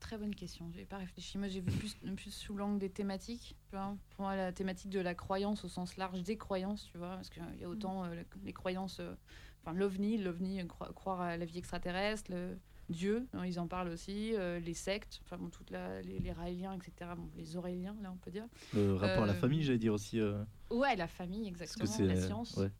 [0.00, 0.70] Très bonne question.
[0.74, 1.38] J'ai pas réfléchi.
[1.38, 3.56] Moi, j'ai vu plus, plus sous l'angle des thématiques.
[3.70, 3.96] Tu vois.
[4.10, 7.30] Pour moi, la thématique de la croyance au sens large des croyances, tu vois, parce
[7.30, 9.14] qu'il y a autant euh, les croyances, euh,
[9.62, 12.58] enfin l'ovni, l'ovni, cro- croire à la vie extraterrestre, le
[12.92, 16.32] Dieu, hein, ils en parlent aussi, euh, les sectes, enfin bon, toutes la- les, les
[16.32, 17.10] raéliens, etc.
[17.16, 18.46] Bon, les auréliens, là, on peut dire.
[18.74, 20.20] Le rapport à la Euh, famille, j'allais dire aussi.
[20.20, 22.56] euh, Ouais, la famille, parce exactement, que c'est la science.
[22.56, 22.70] ouais,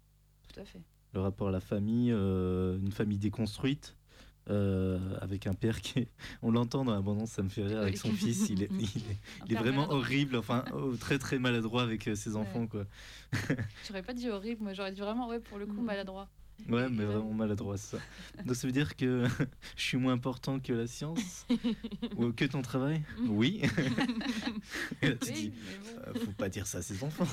[0.53, 0.81] Tout à fait.
[1.15, 3.97] le rapport à la famille, une famille déconstruite,
[4.51, 6.09] euh, avec un père qui est...
[6.43, 8.49] On l'entend dans l'abondance, ça me fait rire avec son fils.
[8.51, 9.99] Il est, il est, il vraiment maladroit.
[9.99, 12.67] horrible, enfin oh, très très maladroit avec ses enfants.
[12.67, 12.85] quoi.
[13.87, 16.29] J'aurais pas dit horrible, moi j'aurais dit vraiment, ouais, pour le coup, maladroit.
[16.69, 17.99] Ouais, mais vraiment maladroit ça.
[18.45, 19.27] Donc ça veut dire que
[19.77, 21.47] je suis moins important que la science
[22.17, 23.03] Ou que ton travail?
[23.27, 23.63] Oui.
[25.03, 26.01] Et là, tu Oui, dis, bon.
[26.07, 27.27] euh, faut pas dire ça à ses enfants.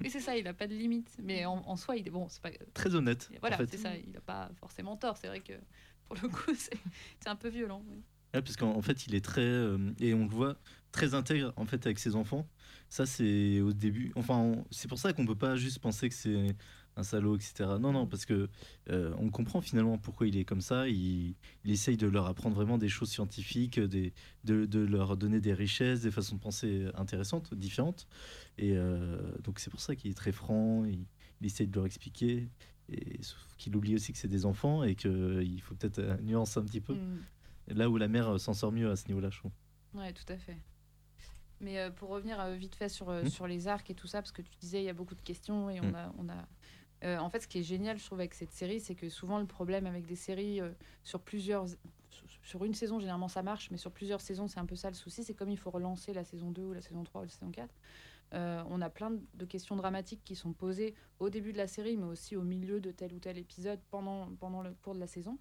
[0.00, 1.08] Oui, c'est ça, il a pas de limite.
[1.22, 2.50] Mais en, en soi, il est bon, c'est pas.
[2.72, 3.30] Très honnête.
[3.40, 3.68] Voilà, en fait.
[3.70, 5.16] c'est ça, il a pas forcément tort.
[5.18, 5.52] C'est vrai que
[6.06, 6.76] pour le coup, c'est
[7.20, 7.82] c'est un peu violent.
[7.88, 8.02] oui.
[8.34, 10.56] Ouais, parce qu'en en fait, il est très euh, et on le voit
[10.90, 12.48] très intègre en fait avec ses enfants.
[12.88, 14.10] Ça, c'est au début.
[14.16, 16.56] Enfin, on- c'est pour ça qu'on peut pas juste penser que c'est
[16.96, 17.54] un salaud, etc.
[17.80, 18.48] Non, non, parce que
[18.90, 20.88] euh, on comprend finalement pourquoi il est comme ça.
[20.88, 21.34] Il,
[21.64, 24.12] il essaye de leur apprendre vraiment des choses scientifiques, des,
[24.44, 28.06] de, de leur donner des richesses, des façons de penser intéressantes, différentes.
[28.58, 30.84] Et euh, donc c'est pour ça qu'il est très franc.
[30.84, 31.04] Il,
[31.40, 32.48] il essaye de leur expliquer.
[32.88, 36.60] Et sauf qu'il oublie aussi que c'est des enfants et qu'il faut peut-être euh, nuancer
[36.60, 36.94] un petit peu.
[36.94, 37.22] Mm.
[37.68, 39.52] Là où la mère euh, s'en sort mieux à ce niveau-là, je trouve.
[39.94, 40.58] Ouais, tout à fait.
[41.60, 43.28] Mais euh, pour revenir euh, vite fait sur, euh, Mm.
[43.28, 45.22] sur les arcs et tout ça, parce que tu disais, il y a beaucoup de
[45.22, 45.94] questions et on Mm.
[45.94, 46.12] a.
[46.18, 46.46] On a
[47.04, 49.38] euh, en fait, ce qui est génial, je trouve, avec cette série, c'est que souvent
[49.38, 50.70] le problème avec des séries euh,
[51.02, 51.66] sur plusieurs.
[52.42, 54.94] sur- une saison, généralement ça marche, mais sur plusieurs saisons, c'est un peu ça le
[54.94, 55.24] souci.
[55.24, 57.50] C'est comme il faut relancer la saison 2 ou la saison 3 ou la saison
[57.50, 57.74] 4.
[58.32, 61.96] euh, on a plein de questions dramatiques qui sont posées au début de la série,
[61.96, 65.06] mais aussi au milieu de tel ou tel épisode pendant, pendant le cours de la
[65.06, 65.38] saison.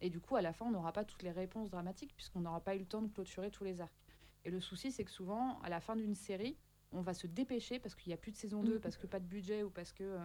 [0.00, 2.60] Et du coup, à la fin, on n'aura pas toutes les réponses dramatiques puisqu'on n'aura
[2.60, 3.92] pas eu le temps de clôturer tous les arcs.
[4.44, 6.56] Et le souci, c'est que souvent, à la fin d'une série,
[6.92, 9.18] on va se dépêcher parce qu'il n'y a plus de saison 2, parce que pas
[9.20, 10.16] de budget ou parce que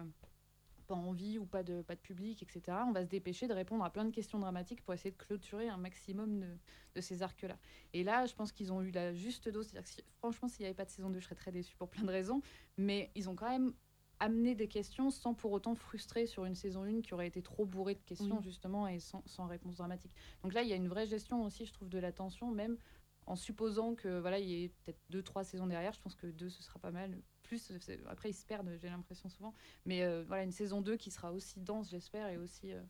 [0.84, 2.84] pas envie ou pas de, pas de public, etc.
[2.86, 5.68] On va se dépêcher de répondre à plein de questions dramatiques pour essayer de clôturer
[5.68, 6.58] un maximum de,
[6.94, 7.58] de ces arcs-là.
[7.92, 9.66] Et là, je pense qu'ils ont eu la juste dose.
[9.68, 11.76] C'est-à-dire que si- franchement, s'il n'y avait pas de saison 2, je serais très déçue
[11.76, 12.40] pour plein de raisons.
[12.76, 13.72] Mais ils ont quand même
[14.20, 17.66] amené des questions sans pour autant frustrer sur une saison 1 qui aurait été trop
[17.66, 18.42] bourrée de questions, Oui.
[18.44, 20.12] justement, et sans, sans réponse dramatique.
[20.42, 22.78] Donc là, il y a une vraie gestion aussi, je trouve, de la tension, même
[23.26, 25.92] en supposant que voilà, il y ait peut-être deux, trois saisons derrière.
[25.92, 27.18] Je pense que deux, ce sera pas mal.
[27.58, 27.70] Plus,
[28.08, 29.54] après, ils se perdent, j'ai l'impression souvent.
[29.86, 32.80] Mais euh, voilà, une saison 2 qui sera aussi dense, j'espère, et aussi, euh,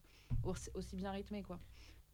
[0.43, 1.59] aussi, aussi bien rythmée, quoi.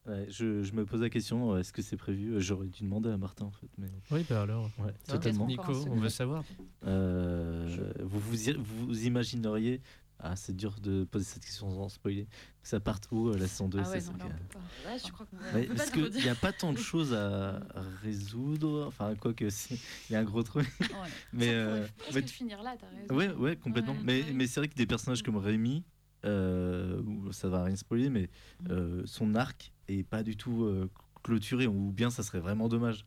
[0.06, 2.40] Ouais, je, je me pose la question, euh, est-ce que c'est prévu?
[2.40, 3.68] J'aurais dû demander à Martin en fait.
[3.76, 3.90] Mais...
[4.10, 4.64] Oui, bah alors.
[4.78, 5.46] Ouais, Ah, totalement.
[5.46, 6.42] Nico, on veut savoir.
[6.86, 9.82] Euh, vous, vous, vous imagineriez,
[10.22, 12.26] ah c'est dur de poser cette question sans spoiler,
[12.62, 14.90] ça parte où euh, la saison 2 Ah ouais, non, là, qui- on peut pas.
[14.90, 17.60] Ouais, je crois on Ouais, parce qu'il n'y a pas tant de choses à
[18.02, 20.66] résoudre, enfin quoi que si, il y a un gros truc.
[20.80, 20.86] Ouais.
[21.32, 23.14] mais Ça euh, mais- finir là, t'as raison.
[23.14, 23.96] Ouais, ouais, complètement.
[24.04, 25.84] Mais mais c'est vrai que des personnages comme Rémi,
[26.24, 27.02] euh,
[27.32, 28.28] ça va rien spoiler, mais
[28.62, 28.66] Mm.
[28.70, 30.90] euh, son arc est pas du tout euh,
[31.22, 33.04] clôturé, ou bien ça serait vraiment dommage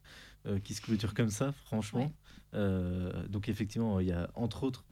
[0.66, 2.12] qu'il se clôture comme ça, franchement.
[3.30, 4.84] Donc effectivement, il y a entre autres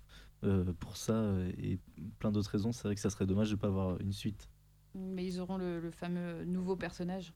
[0.43, 1.79] euh, pour ça euh, et
[2.19, 4.49] plein d'autres raisons, c'est vrai que ça serait dommage de pas avoir une suite.
[4.93, 7.33] Mais ils auront le, le fameux nouveau personnage.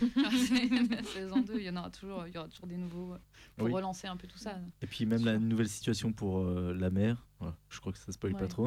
[0.00, 3.18] la saison 2, il y en aura toujours, il y aura toujours des nouveaux euh,
[3.56, 3.72] pour Oui.
[3.72, 4.58] relancer un peu tout ça.
[4.80, 8.10] Et puis même la nouvelle situation pour euh, la mère, voilà, je crois que ça
[8.12, 8.48] spoil pas Ouais.
[8.48, 8.66] trop.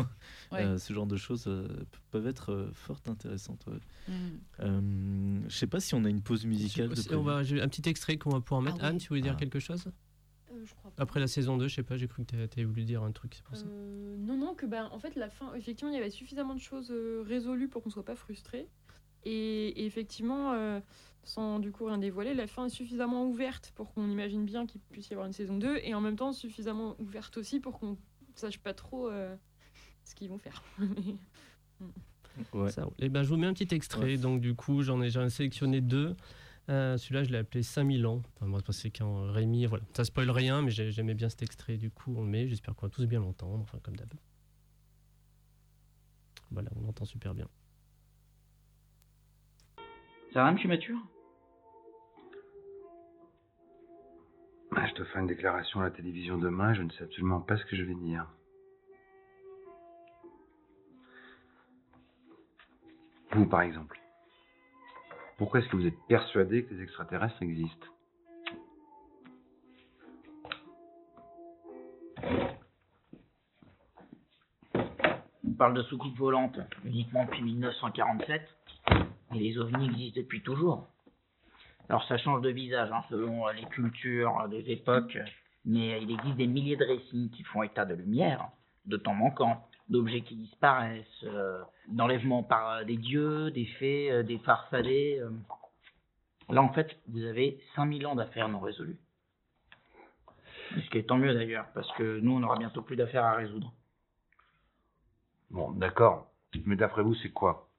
[0.51, 0.63] Ouais.
[0.63, 3.65] Euh, ce genre de choses euh, pe- peuvent être euh, fort intéressantes.
[3.67, 3.79] ouais.
[4.07, 4.13] Mm.
[4.61, 6.89] Euh, je sais pas si on a une pause musicale.
[6.89, 8.77] de on va, un petit extrait qu'on va pouvoir mettre.
[8.79, 8.89] Ah oui.
[8.91, 9.39] Anne, tu voulais dire Ah.
[9.39, 9.85] quelque chose?
[10.63, 11.03] Je crois pas.
[11.03, 13.11] Après la saison 2, je sais pas, j'ai cru que tu avais voulu dire un
[13.11, 13.65] truc, c'est pour ça.
[13.67, 16.59] Euh, non, non, que ben, en fait, la fin, effectivement, il y avait suffisamment de
[16.59, 18.67] choses euh, résolues pour qu'on soit pas frustré.
[19.23, 20.79] Et, et effectivement, euh,
[21.23, 24.79] sans du coup rien dévoiler, la fin est suffisamment ouverte pour qu'on imagine bien qu'il
[24.81, 27.97] puisse y avoir une saison 2, et en même temps suffisamment ouverte aussi pour qu'on
[28.35, 29.35] sache pas trop euh,
[30.03, 30.63] ce qu'ils vont faire.
[30.79, 30.87] Mais-
[32.53, 32.69] Ouais.
[32.69, 32.93] Ça roule.
[32.99, 34.17] Eh ben, je vous mets un petit extrait.
[34.17, 36.15] Donc, du coup, j'en ai, j'en ai sélectionné deux.
[36.69, 38.21] Euh, Celui-là, je l'ai appelé 5000 ans.
[38.35, 39.65] Enfin, moi, c'est quand Rémi.
[39.67, 39.83] Voilà.
[39.95, 41.77] Ça spoil rien, mais j'ai- j'aimais bien cet extrait.
[41.77, 42.47] Du coup, on le met.
[42.47, 43.61] J'espère qu'on va tous bien l'entendre.
[43.61, 44.11] Enfin, comme d'hab.
[46.51, 47.47] Voilà, on l'entend super bien.
[50.33, 50.97] Ça va, monsieur Mature
[54.75, 57.57] Ah, Je te ferai une déclaration à la télévision demain, je ne sais absolument pas
[57.57, 58.27] ce que je vais dire.
[63.31, 63.99] Vous, par exemple.
[65.37, 67.87] Pourquoi est-ce que vous êtes persuadé que les extraterrestres existent?
[75.43, 78.41] On parle de soucoupe volante uniquement depuis 1947,
[79.33, 80.87] et les ovnis existent depuis toujours.
[81.89, 85.17] Alors ça change de visage hein, selon euh, les cultures, euh, les époques,
[85.65, 88.49] mais il existe des milliers de récits qui font état de lumière,
[88.85, 94.23] de temps manquant, d'objets qui disparaissent, euh, d'enlèvements par euh, des dieux, des fées, euh,
[94.23, 95.19] des farfadets.
[95.19, 95.29] euh.
[96.49, 98.97] Là en fait, vous avez 5000 ans d'affaires non résolues.
[100.75, 103.33] Ce qui est tant mieux d'ailleurs, parce que nous on aura bientôt plus d'affaires à
[103.33, 103.71] résoudre.
[105.51, 106.27] Bon, d'accord.
[106.65, 107.69] Mais d'après vous, c'est quoi?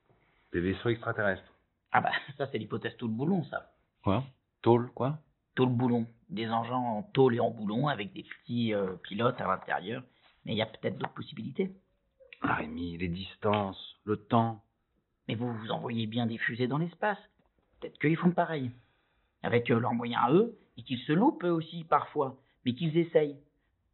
[0.53, 1.53] Des vaisseaux extraterrestres?
[1.93, 3.71] Ah bah, ça, c'est l'hypothèse tout le boulon, ça.
[4.03, 4.23] Quoi?
[4.63, 5.19] Tôle, quoi?
[5.55, 6.07] Tout le boulon.
[6.29, 10.03] Des engins en tôle et en boulon avec des petits euh, pilotes à l'intérieur.
[10.45, 11.73] Mais il y a peut-être d'autres possibilités.
[12.43, 14.63] Ah, Rémi, les distances, le temps.
[15.29, 17.19] Mais vous vous envoyez bien des fusées dans l'espace.
[17.81, 18.71] Peut-être qu'ils font pareil.
[19.43, 22.97] Avec euh, leurs moyens à eux, et qu'ils se loupent eux aussi parfois, mais qu'ils
[22.97, 23.39] essayent.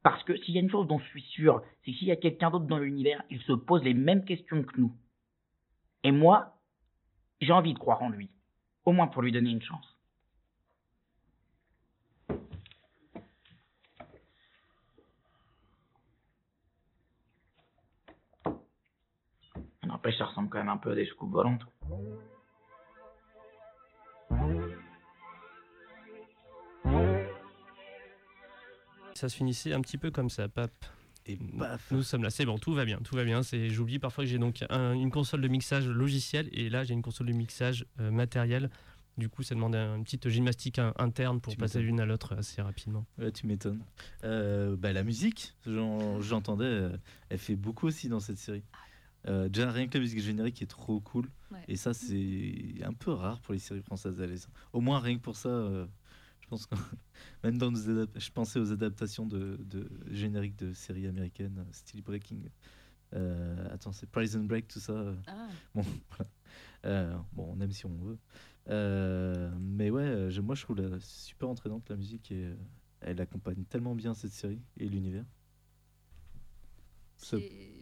[0.03, 2.13] Parce que s'il y a une chose dont je suis sûr, c'est que s'il y
[2.13, 4.93] a quelqu'un d'autre dans l'univers, il se pose les mêmes questions que nous.
[6.03, 6.57] Et moi,
[7.41, 8.31] j'ai envie de croire en lui.
[8.85, 9.92] Au moins pour lui donner une chance.
[20.05, 21.63] N'empêche, ça ressemble quand même un peu à des scoops volantes.
[29.15, 30.71] Ça se finissait un petit peu comme ça, pap.
[31.27, 33.43] Et paf Nous sommes là, c'est bon, tout va bien, tout va bien.
[33.43, 36.95] C'est, j'oublie parfois que j'ai donc un- une console de mixage logiciel et là j'ai
[36.95, 38.71] une console de mixage euh, matériel.
[39.19, 42.35] Du coup, ça demande une petite gymnastique in- interne pour Tu passer l'une à l'autre
[42.37, 43.05] assez rapidement.
[43.19, 43.85] Ouais, tu m'étonnes.
[44.25, 46.97] Euh, bah, la musique, j'en- j'entendais, euh,
[47.29, 48.63] elle fait beaucoup aussi dans cette série.
[49.29, 51.29] Euh, déjà, rien que la musique générique est trop cool.
[51.51, 51.65] Ouais.
[51.69, 54.17] Et ça, c'est un peu rare pour les séries françaises.
[54.17, 54.49] d'aller ça.
[54.73, 55.87] Au moins, rien que pour ça, euh,
[56.41, 56.75] je pense que
[57.45, 57.79] même dans nos
[58.17, 62.41] je pensais aux adaptations de, de génériques de séries américaines, euh, style Breaking.
[63.15, 64.93] Euh, attends, c'est Prison Break, tout ça.
[64.95, 65.49] euh, Ah.
[65.75, 65.85] Bon,
[66.83, 67.25] voilà.
[67.33, 68.19] Bon, on aime si on veut.
[69.61, 72.51] Mais ouais, je- moi je trouve la super entraînante la musique et
[73.01, 75.25] elle accompagne tellement bien cette série et l'univers.
[77.23, 77.37] Ce-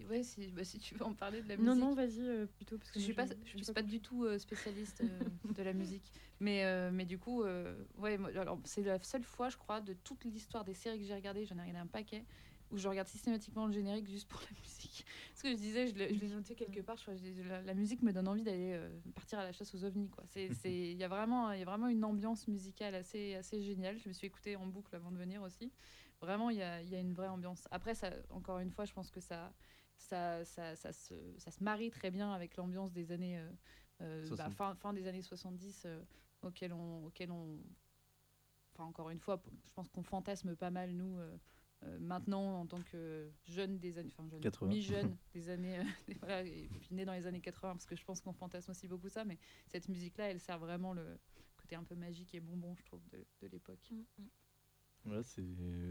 [0.09, 1.81] Ouais, si, bah, si tu veux en parler de la Non, musique.
[1.81, 2.79] non, vas-y euh, plutôt.
[2.79, 5.63] Parce que je suis moi, pas, je suis pas du tout euh, spécialiste euh, de
[5.63, 9.49] la musique, mais euh, mais du coup, euh, ouais, moi, alors c'est la seule fois,
[9.49, 12.27] je crois, de toute l'histoire des séries que j'ai regardées, j'en ai regardé un paquet,
[12.71, 15.05] où je regarde systématiquement le générique juste pour la musique.
[15.35, 16.97] Ce que je disais, je l'ai je l'ai noté quelque part.
[16.97, 19.53] Je crois, je disais, la, la musique me donne envie d'aller euh, partir à la
[19.53, 20.25] chasse aux ovnis, quoi.
[20.27, 23.63] C'est, c'est, il y a vraiment, il y a vraiment une ambiance musicale assez, assez
[23.63, 23.99] géniale.
[23.99, 25.73] Je me suis écoutée en boucle avant de venir aussi.
[26.21, 27.67] Vraiment, il y a, il y a une vraie ambiance.
[27.71, 29.53] Après, ça, encore une fois, je pense que ça,
[29.97, 33.51] ça, ça, ça, se, ça se marie très bien avec l'ambiance des années, euh,
[34.03, 34.55] euh, bah, 60.
[34.57, 36.03] fin, fin des années 70, euh,
[36.43, 37.59] auquel on, auquel on,
[38.75, 41.19] enfin encore une fois, je pense qu'on fantasme pas mal nous.
[41.19, 41.37] euh,
[41.85, 44.69] euh, maintenant, en tant que jeune des années, enfin jeune, 80.
[44.69, 47.97] mi-jeune des années, euh, des- voilà, et puis né dans les années 80, parce que
[47.97, 51.19] je pense qu'on fantasme aussi beaucoup ça, mais cette musique-là, elle sert vraiment le
[51.57, 53.91] côté un peu magique et bonbon, je trouve, de, de l'époque.
[55.07, 55.43] Ouais, c'est.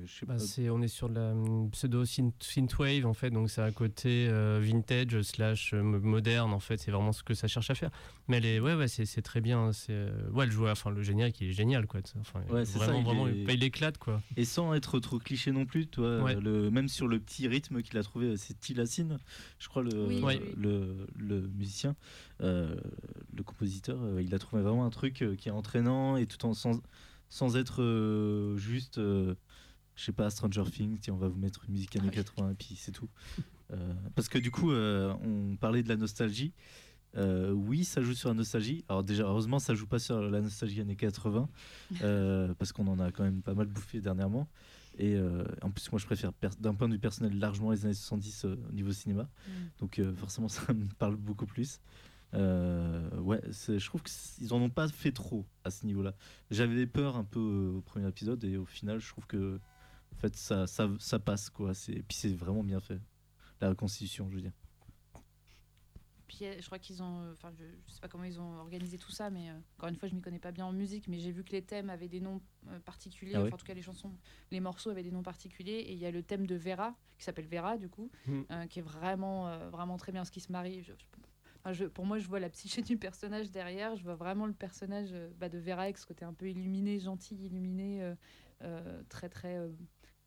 [0.05, 0.39] Je sais Bah, pas.
[0.39, 3.71] c'est, on est sur de la hum, pseudo synth- synthwave en fait, donc c'est un
[3.71, 7.71] côté euh, vintage slash euh, mo- moderne en fait, c'est vraiment ce que ça cherche
[7.71, 7.89] à faire.
[8.27, 9.71] Mais elle est, ouais, ouais, c'est, c'est très bien.
[9.73, 12.01] C'est, euh, ouais, le joueur, enfin le générique, il est génial quoi.
[12.19, 14.21] Enfin, Ouais, c'est ça, vraiment, il vraiment, est- il éclate quoi.
[14.37, 16.35] Et sans être trop cliché non plus, toi, Ouais.
[16.39, 19.17] le, même sur le petit rythme qu'il a trouvé, c'est Tilassine,
[19.57, 21.95] je crois, le, Oui, oui, le, le musicien,
[22.41, 22.75] euh,
[23.35, 26.53] le compositeur, euh, il a trouvé vraiment un truc qui est entraînant et tout en
[26.53, 26.79] sans,
[27.29, 29.35] sans être euh, juste, euh,
[29.95, 32.23] je sais pas, Stranger Things, tiens, on va vous mettre une musique années Ah oui.
[32.23, 33.09] 80 et puis c'est tout.
[33.71, 36.53] Euh, parce que du coup, euh, on parlait de la nostalgie.
[37.15, 38.83] Oui, ça joue sur la nostalgie.
[38.87, 41.49] Alors déjà, heureusement, ça joue pas sur la nostalgie années 80,
[42.01, 44.47] euh, parce qu'on en a quand même pas mal bouffé dernièrement.
[44.97, 45.17] Et
[45.61, 48.55] en plus, moi, je préfère, d'un point de vue personnel, largement les années 70 euh,
[48.67, 49.23] au niveau cinéma.
[49.23, 49.51] Mm.
[49.79, 51.79] Donc forcément, ça me parle beaucoup plus.
[52.35, 56.13] Euh, ouais, je trouve qu'ils en ont pas fait trop à ce niveau-là.
[56.51, 59.59] J'avais peur un peu au premier épisode et au final, je trouve que
[60.13, 61.71] en fait, ça, ça, ça passe quoi.
[61.87, 62.99] Et puis c'est vraiment bien fait.
[63.61, 64.53] La reconstitution, je veux dire.
[66.27, 68.57] Puis euh, je crois qu'ils ont, euh, enfin je, je sais pas comment ils ont
[68.59, 71.07] organisé tout ça, mais euh, encore une fois je m'y connais pas bien en musique,
[71.07, 73.57] mais j'ai vu que les thèmes avaient des noms euh, particuliers, Ah ouais enfin en
[73.57, 74.13] tout cas les chansons,
[74.51, 77.23] les morceaux avaient des noms particuliers, et il y a le thème de Vera qui
[77.23, 78.11] s'appelle Vera du coup,
[78.51, 80.83] euh, qui est vraiment euh, vraiment très bien, ce qui se marie.
[80.83, 81.05] je- je-
[81.59, 84.53] enfin, je- pour moi je vois la psyché du personnage derrière, je vois vraiment le
[84.53, 88.15] personnage euh, bah, de Vera avec ce côté un peu illuminé, gentil, illuminé, euh,
[88.63, 89.57] euh, très très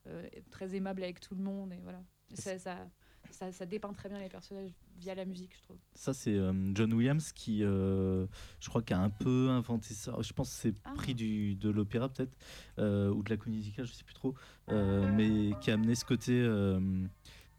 [0.09, 2.03] euh, très aimable avec tout le monde, et voilà.
[2.35, 2.89] Ça, ça,
[3.31, 5.77] ça, ça dépeint très bien les personnages via la musique, je trouve.
[5.95, 8.27] Ça, c'est euh, John Williams qui, je
[8.69, 10.17] crois, qui a un peu inventé ça.
[10.21, 10.93] Je pense que c'est Ah.
[10.97, 12.35] pris du, de l'opéra, peut-être,
[12.79, 14.35] ou de la comédie je sais plus trop,
[14.69, 16.33] mais qui a amené ce côté.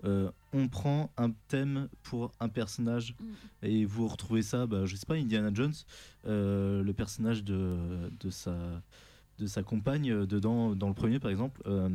[0.04, 3.26] Euh, on prend un thème pour un personnage Mm.
[3.64, 5.74] et vous retrouvez ça, bah, je sais pas, Indiana Jones,
[6.26, 8.82] euh, le personnage de, de, sa,
[9.40, 11.90] de sa compagne euh, dedans, dans le premier par exemple, euh,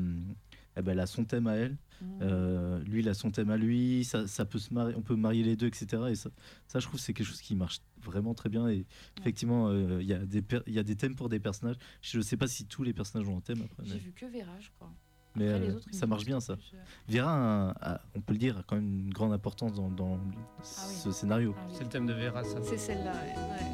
[0.76, 1.76] eh ben, elle a son thème à elle.
[2.00, 2.84] Mm.
[2.84, 5.42] Lui, il a son thème à lui, ça, ça peut se marier, on peut marier
[5.42, 6.02] les deux, etc.
[6.10, 6.30] Et ça,
[6.68, 8.68] ça je trouve, c'est quelque chose qui marche vraiment très bien.
[8.68, 8.86] Et
[9.18, 11.74] effectivement, il y, a des y a des thèmes pour des personnages.
[12.00, 14.26] Je sais pas si tous les personnages ont un thème après, J'ai mais, vu que
[14.26, 14.92] Vera, je crois.
[15.36, 16.56] Mais, Après, les euh, autres, ça marche bien ça.
[16.56, 16.78] plus, euh.
[17.20, 20.14] Vera, a- a- on peut le dire, a quand même une grande importance dans, dans
[20.16, 20.20] Ah
[20.58, 20.62] oui.
[20.62, 21.54] ce scénario.
[21.56, 21.74] Ah oui.
[21.76, 22.58] C'est le thème de Vera, ça.
[22.62, 23.34] C'est celle-là, ouais.
[23.34, 23.66] ouais.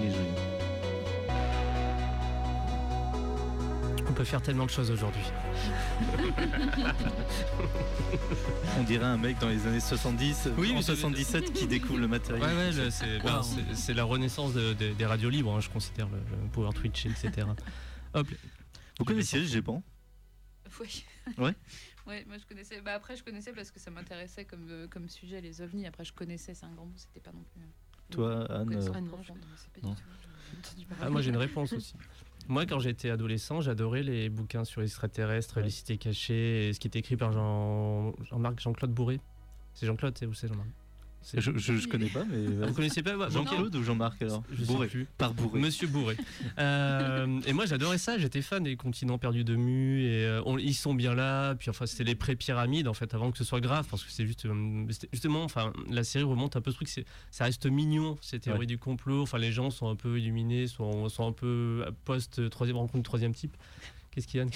[0.00, 0.28] Il est joli.
[4.08, 5.22] On peut faire tellement de choses aujourd'hui.
[8.78, 11.98] On dirait un mec dans les années 70, Oui, en mais c'est- 77 qui découvre
[12.00, 12.42] le matériel.
[12.44, 13.94] Ouais, ouais, le- c'est Wow.
[13.96, 17.46] la renaissance de- de- des radios libres, hein, je considère, le, le Power Twitch, etc.
[18.14, 18.26] Hop.
[18.98, 19.82] Vous connaissiez le GEPAN
[20.80, 21.04] Oui.
[21.38, 21.54] Ouais.
[22.06, 22.80] Ouais, moi je connaissais.
[22.80, 25.86] Bah après, je connaissais parce que ça m'intéressait comme, euh, comme sujet, les ovnis.
[25.86, 27.60] Après, je connaissais, c'est un grand mot, c'était pas non plus.
[27.60, 27.66] euh,
[28.08, 28.94] Toi, Anne, euh, profonde.
[28.96, 29.90] Ah non, je connaissais pas Non.
[29.92, 30.08] du tout.
[30.50, 31.04] J'ai entendu parler.
[31.06, 31.94] Ah, moi j'ai une réponse aussi.
[32.48, 36.80] Moi quand j'étais adolescent, j'adorais les bouquins sur les extraterrestres, les cités cachées, et ce
[36.80, 38.14] qui était écrit par Jean...
[38.22, 39.20] Jean-Marc Jean-Claude Bourré.
[39.74, 40.68] C'est Jean-Claude, c'est où c'est Jean-Marc?
[41.34, 42.46] Je, je, je connais pas, mais.
[42.62, 44.86] Ah, Vous connaissez pas ouais, Jean-Claude ou Jean-Marc alors Je sais Bourré.
[44.86, 45.06] plus.
[45.18, 45.60] Par Bourré.
[45.60, 46.16] Monsieur Bourré.
[46.58, 50.58] Euh, et moi j'adorais ça, j'étais fan des continents perdus de Mu et euh, on-
[50.58, 51.54] ils sont bien là.
[51.54, 54.26] Puis enfin c'était les pré-pyramides en fait avant que ce soit grave parce que c'est
[54.26, 58.16] juste euh, justement enfin la série remonte un peu ce truc, c'est ça reste mignon
[58.20, 58.66] ces théories Ouais.
[58.66, 59.22] du complot.
[59.22, 63.34] Enfin les gens sont un peu illuminés, sont, sont un peu post troisième rencontre troisième
[63.34, 63.56] type.
[64.18, 64.46] Qu'est-ce qu'il y a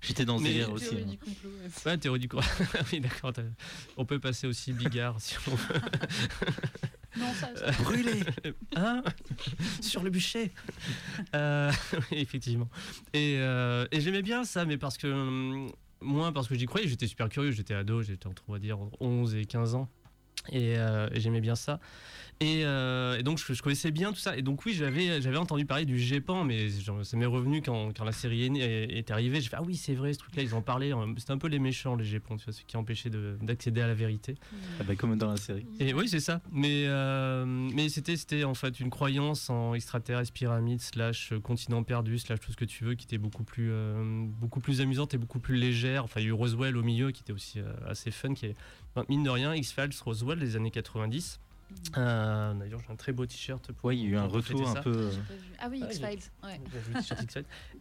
[0.00, 0.90] J'étais dans Mais- délire aussi.
[0.90, 1.06] Théorie hein.
[1.10, 1.50] du complot.
[1.50, 1.90] ouais.
[1.90, 2.48] Ouais, théorie du complot.
[2.92, 3.32] oui, d'accord.
[3.96, 5.74] On peut passer aussi Bigard si on veut.
[7.16, 8.20] Non, ça, ça- Brûlé
[8.76, 9.02] Hein?
[9.80, 10.52] Sur le bûcher
[11.34, 11.72] Euh,
[12.12, 12.68] oui, Effectivement.
[13.12, 15.08] Et, euh, et j'aimais bien ça, mais parce que.
[15.08, 18.60] hum, Moins parce que j'y croyais, j'étais super curieux, j'étais ado, j'étais entre, on va
[18.60, 19.88] dire, entre 11 et 15 ans.
[20.52, 21.80] Et, euh, et j'aimais bien ça.
[22.40, 24.36] Et, euh, et donc je, je connaissais bien tout ça.
[24.36, 27.92] Et donc oui, j'avais j'avais entendu parler du GEPAN, mais genre, ça m'est revenu quand,
[27.96, 29.40] quand la série est, est, est arrivée.
[29.40, 30.92] J'ai fait ah oui c'est vrai ce truc-là, ils en parlaient.
[31.16, 33.88] C'était un peu les méchants les GEPAN, tu vois, ceux qui empêchaient de- d'accéder à
[33.88, 34.36] la vérité.
[34.78, 35.66] Ah bah, comme dans la série.
[35.80, 36.40] Et oui, c'est ça.
[36.52, 41.82] Mais, euh, mais c'était, c'était en fait une croyance en extraterrestres, pyramides, slash euh, continent
[41.82, 45.12] perdu, slash tout ce que tu veux, qui était beaucoup plus, euh, beaucoup plus amusante
[45.12, 46.04] et beaucoup plus légère.
[46.04, 48.34] Enfin, il y a eu Roswell au milieu, qui était aussi euh, assez fun.
[48.34, 48.54] Qui est,
[48.94, 51.40] enfin, mine de rien, X-Files, Roswell, des années 90.
[51.96, 53.72] Euh, D'ailleurs, j'ai un très beau t-shirt.
[53.72, 54.92] pour- Ouais, il y a eu un retour un peu.
[54.96, 55.10] euh.
[55.58, 56.30] Ah oui, Ouais, X-Files.
[56.44, 56.60] Ouais.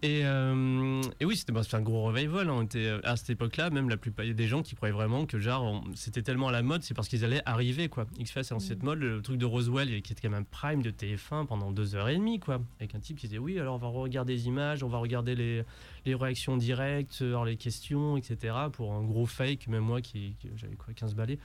[0.02, 2.50] Et, euh, et oui, c'était bah, c'était un gros revival.
[2.50, 2.54] hein.
[2.54, 4.94] On était, à cette époque-là, même la plupart il y a des gens qui croyaient
[4.94, 8.08] vraiment que genre c'était tellement à la mode, c'est parce qu'ils allaient arriver quoi.
[8.20, 10.92] X-Files c'est dans cette mode, le truc de Roswell qui était quand même prime de
[10.92, 13.80] TF1 pendant deux heures et demie quoi, avec un type qui disait oui alors on
[13.80, 15.64] va regarder les images, on va regarder les,
[16.06, 18.56] les réactions directes, alors les questions, etc.
[18.72, 21.38] Pour un gros fake, même moi qui, qui- j'avais quoi 15 balais.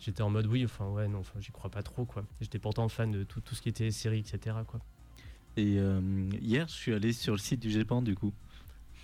[0.00, 2.24] J'étais en mode oui, enfin ouais, non, enfin j'y crois pas trop quoi.
[2.40, 4.56] J'étais pourtant fan de tout, tout ce qui était série, etc.
[4.66, 4.80] quoi.
[5.56, 6.00] Et euh,
[6.40, 8.32] hier, je suis allé sur le site du GEPAN du coup.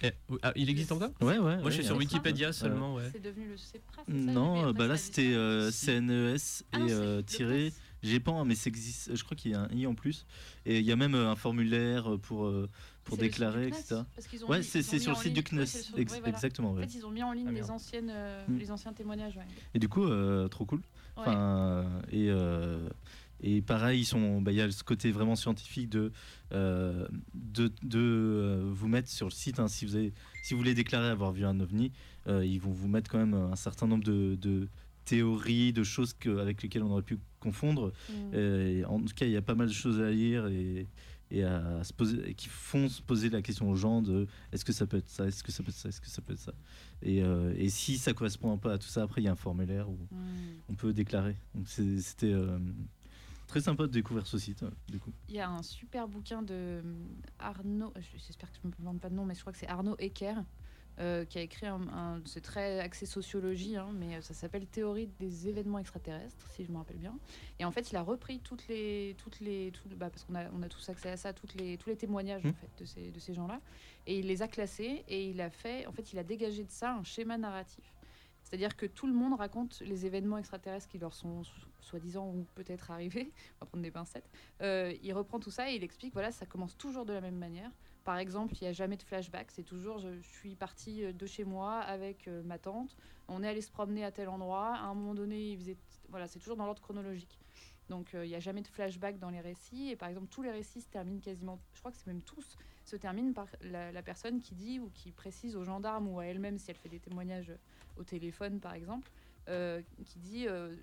[0.03, 1.11] Et- ah, il existe encore?
[1.21, 1.39] Ouais, ouais.
[1.39, 3.09] Moi, je ouais, suis sur Wikipédia seulement, ouais.
[3.13, 5.37] C'est devenu le CEPRA, c'est ça Non, bah là a c'était disparu.
[5.37, 7.73] euh, CNES Ah et euh, tiré
[8.03, 9.15] GEPAN, mais ça existe.
[9.17, 10.27] Je crois qu'il y a un i en plus.
[10.67, 12.69] Et il y a même euh, un formulaire pour euh,
[13.07, 14.03] pour déclarer, etc.
[14.49, 15.65] Ouais, c'est sur le site du CNES,
[15.97, 16.73] exactement.
[16.73, 18.59] En fait, ils ont mis en ligne Ah, les anciennes, euh, Mm.
[18.59, 19.39] les anciens témoignages.
[19.75, 20.83] Et du coup, euh, trop cool.
[21.17, 22.89] Enfin, et, euh,
[23.41, 26.13] et pareil, ils sont, bah, il y a ce côté vraiment scientifique de,
[26.53, 29.59] euh, de, de euh, vous mettre sur le site.
[29.61, 31.93] hein, si, vous avez, si vous voulez déclarer avoir vu un ovni,
[32.27, 34.69] euh, ils vont vous mettre quand même un certain nombre de, de
[35.05, 37.93] théories, de choses que, avec lesquelles on aurait pu confondre.
[38.11, 38.35] Mm.
[38.35, 40.87] Et en tout cas, il y a pas mal de choses à lire et,
[41.31, 44.65] et à se poser, et qui font se poser la question aux gens de est-ce
[44.65, 46.33] que ça peut être ça, est-ce que ça peut être ça, est-ce que ça peut
[46.33, 46.55] être ça?
[47.03, 49.37] Et, euh, et si ça correspond pas à tout ça, après il y a un
[49.37, 50.17] formulaire où Mm.
[50.69, 51.37] on peut déclarer.
[51.55, 52.59] Donc c'était euh,
[53.49, 55.13] très sympa de découvrir ce site, euh, du coup.
[55.29, 57.09] Il y a un super bouquin de hum,
[57.39, 59.69] Arnaud, j'espère que je ne me plante pas de nom, mais je crois que c'est
[59.69, 60.37] Arnaud Ecker,
[60.99, 65.09] euh, qui a écrit un, un- c'est très axé sociologie, hein, mais ça s'appelle Théorie
[65.21, 67.15] des événements extraterrestres, si je me rappelle bien.
[67.59, 70.49] Et en fait, il a repris toutes les, toutes les, tout- bah, parce qu'on a,
[70.53, 72.51] on a tous accès à ça, toutes les, tous les témoignages Mhm.
[72.51, 73.61] en fait de ces, de ces gens-là,
[74.07, 76.71] et il les a classés et il a fait, en fait, il a dégagé de
[76.71, 77.85] ça un schéma narratif.
[78.43, 82.47] C'est-à-dire que tout le monde raconte les événements extraterrestres qui leur sont so- soi-disant ou
[82.55, 83.33] peut-être arrivés.
[83.61, 84.31] On va prendre des pincettes.
[84.63, 87.37] Euh, il reprend tout ça et il explique voilà, ça commence toujours de la même
[87.37, 87.71] manière.
[88.07, 89.51] Par exemple, il n'y a jamais de flashback.
[89.51, 92.97] C'est toujours je, suis partie euh, de chez moi avec euh, ma tante.
[93.27, 94.77] On est allé se promener à tel endroit.
[94.77, 95.77] À un moment donné, il faisait.
[96.09, 97.41] Voilà, c'est toujours dans l'ordre chronologique.
[97.89, 99.89] Donc euh, il n'y a jamais de flashback dans les récits.
[99.89, 101.61] Et par exemple, tous les récits se terminent quasiment.
[101.75, 104.89] Je crois que c'est même tous se terminent par la, la personne qui dit ou
[104.91, 107.53] qui précise aux gendarmes ou à elle-même si elle fait des témoignages
[107.97, 109.11] au téléphone, par exemple.
[109.49, 110.75] Euh, qui dit euh,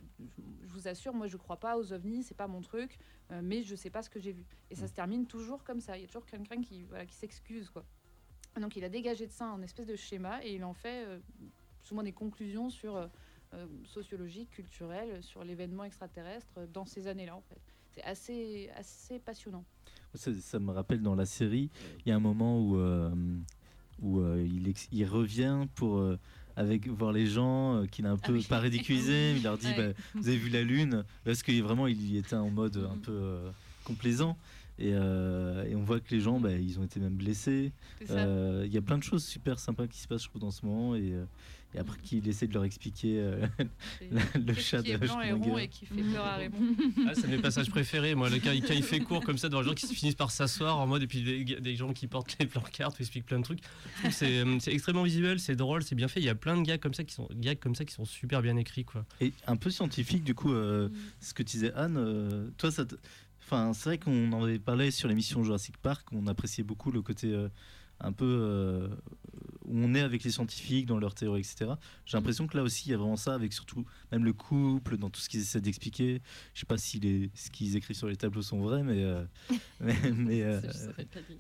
[0.62, 2.98] je vous assure moi je crois pas aux ovnis c'est pas mon truc
[3.32, 4.46] euh, mais je sais pas ce que j'ai vu.
[4.70, 5.98] Et ça se termine toujours comme ça.
[5.98, 7.84] Il y a toujours quelqu'un qui voilà qui s'excuse quoi.
[8.60, 11.08] Donc il a dégagé de ça un espèce de schéma et il en fait
[11.82, 13.08] souvent des conclusions sur euh,
[13.54, 17.62] euh, sociologique culturelle sur l'événement extraterrestre dans ces années là en fait.
[17.92, 19.66] C'est assez assez passionnant.
[20.16, 21.72] Ça, ça me rappelle dans la série,
[22.06, 22.78] il y a un moment où,
[24.02, 26.04] où il, revient pour
[26.56, 29.94] avec voir les gens euh, qu'il a un peu pas ridiculisé, il leur dit Ouais.
[29.94, 32.98] bah, vous avez vu la lune parce que vraiment il y était en mode un
[32.98, 33.50] peu euh,
[33.84, 34.38] complaisant.
[34.80, 37.72] Et, euh, et on voit que les gens, bah, ils ont été même blessés.
[38.10, 40.52] Euh, Il y a plein de choses super sympas qui se passent, je trouve, dans
[40.52, 40.96] ce moment.
[40.96, 41.14] Et,
[41.76, 43.46] et après qu'il essaie de leur expliquer euh,
[44.12, 46.58] la- le chat qui est de blanc et rond et qui fait peur à Raymond.
[47.08, 48.30] Ah, c'est mes passages préférés, moi.
[48.30, 50.16] Le, quand, il- quand il fait court comme ça, devant les gens qui se finissent
[50.16, 53.26] par s'asseoir en mode, et puis des, des gens qui portent les pancartes, qui expliquent
[53.26, 53.60] plein de trucs.
[54.12, 56.20] C'est euh, c'est extrêmement visuel, c'est drôle, c'est bien fait.
[56.20, 58.06] Il y a plein de gags comme ça qui sont, gags comme ça qui sont
[58.06, 59.06] super bien écrits, quoi.
[59.22, 62.96] Et un peu scientifique, du coup, euh, ce que disait Anne, euh, toi, ça te-
[63.46, 67.02] Enfin, c'est vrai qu'on en avait parlé sur l'émission Jurassic Park, on appréciait beaucoup le
[67.02, 67.50] côté euh,
[68.04, 68.88] un peu euh,
[69.66, 71.72] où on est avec les scientifiques dans leurs théories, etc.
[72.06, 74.98] J'ai l'impression que là aussi, il y a vraiment ça, avec surtout même le couple,
[74.98, 76.22] dans tout ce qu'ils essaient d'expliquer.
[76.54, 79.24] Je sais pas si les, ce qu'ils écrivent sur les tableaux sont vrais, mais, euh,
[79.80, 80.62] mais, mais, euh,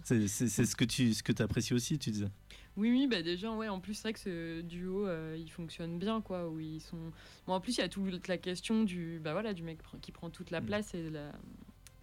[0.04, 2.30] c'est ce que tu ce que apprécies aussi, tu disais.
[2.76, 6.00] Oui, oui, bah déjà, ouais, en plus, c'est vrai que ce duo, euh, il fonctionne
[6.00, 7.12] bien, quoi, où ils sont...
[7.46, 10.12] Bon, en plus, il y a toute la question du, bah voilà, du mec qui
[10.12, 11.32] prend toute la place et de la...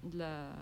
[0.04, 0.52] De la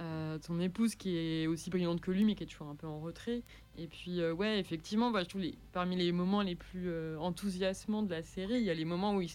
[0.00, 2.86] euh, son épouse qui est aussi brillante que lui, mais qui est toujours un peu
[2.86, 3.42] en retrait.
[3.76, 7.18] Et puis, euh, ouais, effectivement, bah, je trouve les, parmi les moments les plus euh,
[7.18, 9.30] enthousiasmants de la série, il y a les moments où ils,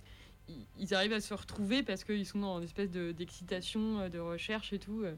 [0.79, 4.19] ils, arrivent à se retrouver parce qu'ils sont dans une espèce de- d'excitation, euh, de
[4.19, 5.01] recherche et tout.
[5.03, 5.15] euh,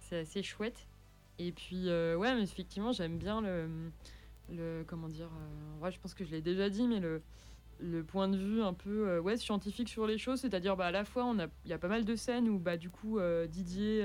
[0.00, 0.86] C'est assez chouette.
[1.38, 3.68] Et puis, euh, ouais, mais effectivement, j'aime bien le,
[4.50, 4.84] le.
[4.86, 7.22] Comment dire euh, ouais, Je pense que je l'ai déjà dit, mais le,
[7.80, 10.40] le point de vue un peu euh, ouais, scientifique sur les choses.
[10.40, 11.32] C'est-à-dire, bah, à la fois,
[11.64, 14.02] il y a pas mal de scènes où, bah, du coup, euh, Didier.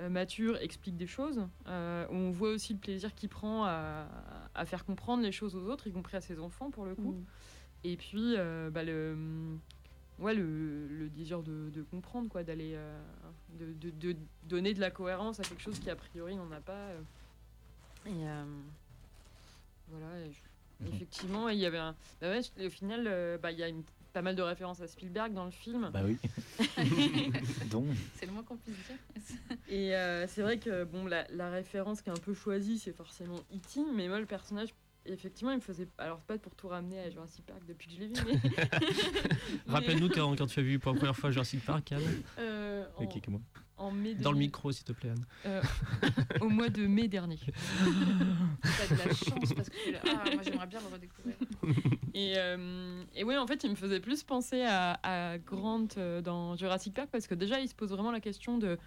[0.00, 1.46] Euh, Mature explique des choses.
[1.66, 4.06] euh, on voit aussi le plaisir qu'il prend à,
[4.54, 7.14] à faire comprendre les choses aux autres, y compris à ses enfants pour le coup.
[7.84, 9.16] Et puis, euh, bah, le,
[10.18, 13.00] ouais, le, le désir de, de comprendre, quoi, d'aller, euh,
[13.58, 16.60] de, de- de donner de la cohérence à quelque chose qui a priori n'en a
[16.60, 16.88] pas.
[16.90, 17.00] euh.
[18.06, 18.44] Et euh,
[19.88, 20.18] voilà.
[20.20, 20.94] et je- Mhm.
[20.94, 21.94] effectivement, il y avait un.
[22.22, 23.82] bah ouais, au final, euh, bah, il y a une-
[24.12, 25.90] pas mal de références à Spielberg dans le film.
[25.92, 26.16] Bah oui.
[27.70, 27.86] Donc.
[28.16, 29.56] C'est le moins qu'on puisse dire.
[29.68, 32.92] Et euh, c'est vrai que bon, la, la référence qui est un peu choisie, c'est
[32.96, 34.70] forcément E.T., mais moi, le personnage,
[35.06, 35.88] effectivement, il me faisait.
[35.98, 38.40] Alors, pas pour tout ramener à Jurassic Park depuis que je l'ai vu, mais.
[39.66, 42.02] mais- Rappelle-nous quand, quand tu as vu pour la première fois Jurassic Park, Anne.
[42.38, 43.40] Euh, en, Ok, comment
[43.80, 45.24] en mai Dans le 2000 micro, s'il te plaît, Anne.
[45.46, 45.62] euh,
[46.40, 47.38] au mois de mai dernier.
[48.62, 49.76] T'as de la chance parce que
[50.06, 51.34] ah, moi j'aimerais bien le redécouvrir.
[52.14, 56.20] Et, euh, et ouais, en fait, il me faisait plus penser à, à Grant euh,
[56.20, 58.78] dans Jurassic Park parce que déjà, il se pose vraiment la question de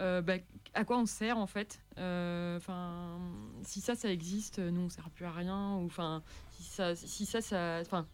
[0.00, 0.34] euh, bah,
[0.74, 1.80] à quoi on sert en fait.
[1.98, 3.18] Euh, Enfin,
[3.62, 5.76] si ça, ça existe, nous on sert plus à rien.
[5.76, 6.22] Ou enfin,
[6.52, 8.06] si ça, si ça, ça, enfin.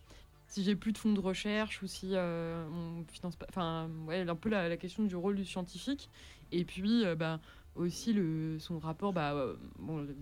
[0.55, 4.20] Si j'ai plus de fonds de recherche ou si euh, on finance pas, enfin ouais,
[4.20, 6.09] un peu la, question du rôle du scientifique
[6.52, 7.40] et puis euh, bah,
[7.74, 10.14] aussi le son rapport, bah euh, bon, le,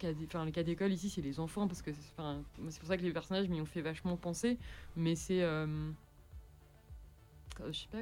[0.00, 3.46] le cas d'école ici, c'est les enfants, parce que c'est pour ça que les personnages
[3.50, 4.56] m'y ont fait vachement penser.
[4.96, 5.40] Mais c'est.
[5.40, 5.92] je
[7.70, 7.98] sais pas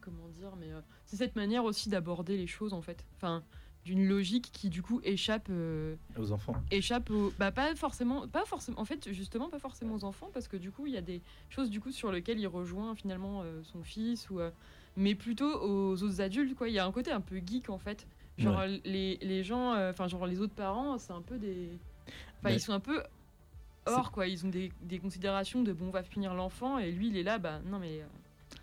[0.00, 0.68] comment dire, mais
[1.04, 3.04] c'est cette manière aussi d'aborder les choses, en fait.
[3.16, 3.42] Enfin,
[3.84, 5.46] d'une logique qui, du coup, échappe.
[5.50, 6.54] euh, Aux enfants.
[6.70, 10.56] échappe bah pas forcément pas forcément en fait justement pas forcément aux enfants parce que
[10.58, 13.62] du coup il y a des choses du coup sur lesquelles il rejoint finalement euh,
[13.62, 14.50] son fils ou euh,
[14.96, 17.78] mais plutôt aux autres adultes quoi il y a un côté un peu geek en
[17.78, 18.06] fait
[18.36, 18.80] genre Ouais.
[18.84, 21.70] les, les gens enfin genre les autres parents c'est un peu des
[22.40, 23.02] enfin ils sont un peu
[23.86, 27.08] hors quoi ils ont des, des considérations de bon on va finir l'enfant et lui
[27.08, 28.02] il est là bah non mais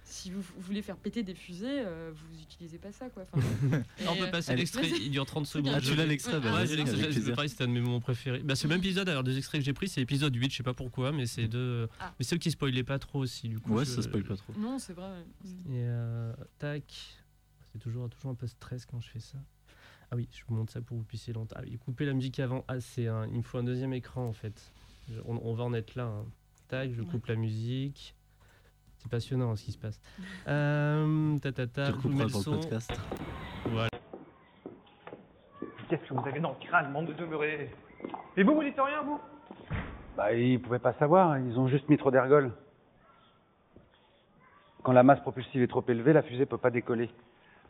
[0.07, 3.23] si vous, vous voulez faire péter des fusées, euh, vous utilisez pas ça quoi.
[3.33, 3.45] Enfin,
[4.07, 5.73] On peut euh, passer l'extrait, il dure 30 secondes.
[5.75, 8.39] Ah, tu l'as l'extrait, bah, Ouais, j'ai l'extrait, pareil, c'était un de mes moments préférés.
[8.39, 10.57] Bah, c'est le même épisode, alors deux extraits que j'ai pris, c'est l'épisode 8, je
[10.57, 11.89] sais pas pourquoi, mais c'est deux.
[11.99, 12.13] Ah.
[12.19, 13.73] Mais ceux qui spoilaient pas trop aussi, du coup.
[13.73, 14.53] Ouais, je- ça spoil pas trop.
[14.57, 15.09] Non, c'est vrai.
[15.45, 16.83] Et euh, tac.
[17.73, 19.37] C'est toujours, toujours un peu stress quand je fais ça.
[20.11, 21.55] Ah oui, je vous montre ça pour que vous puissiez l'entendre.
[21.61, 22.63] Ah oui, couper la musique avant.
[22.69, 23.25] Ah, c'est un...
[23.27, 24.71] il me faut un deuxième écran en fait.
[25.09, 26.05] Je- on, on va en être là.
[26.05, 26.25] hein.
[26.67, 28.14] Tac, je coupe la musique.
[29.05, 30.01] C'est passionnant hein, ce qui se passe.
[30.47, 32.51] Euh, ta, ta, ta, Tu le pour le son.
[32.59, 32.91] podcast.
[33.65, 33.89] Voilà.
[35.89, 37.69] Qu'est-ce que vous avez dans le crâne, bande de demeurés?
[38.37, 39.19] Et vous, vous dites rien, vous?
[40.17, 42.51] Bah, ils pouvaient pas savoir, ils ont juste mis trop d'ergols.
[44.83, 47.09] Quand la masse propulsive est trop élevée, la fusée peut pas décoller.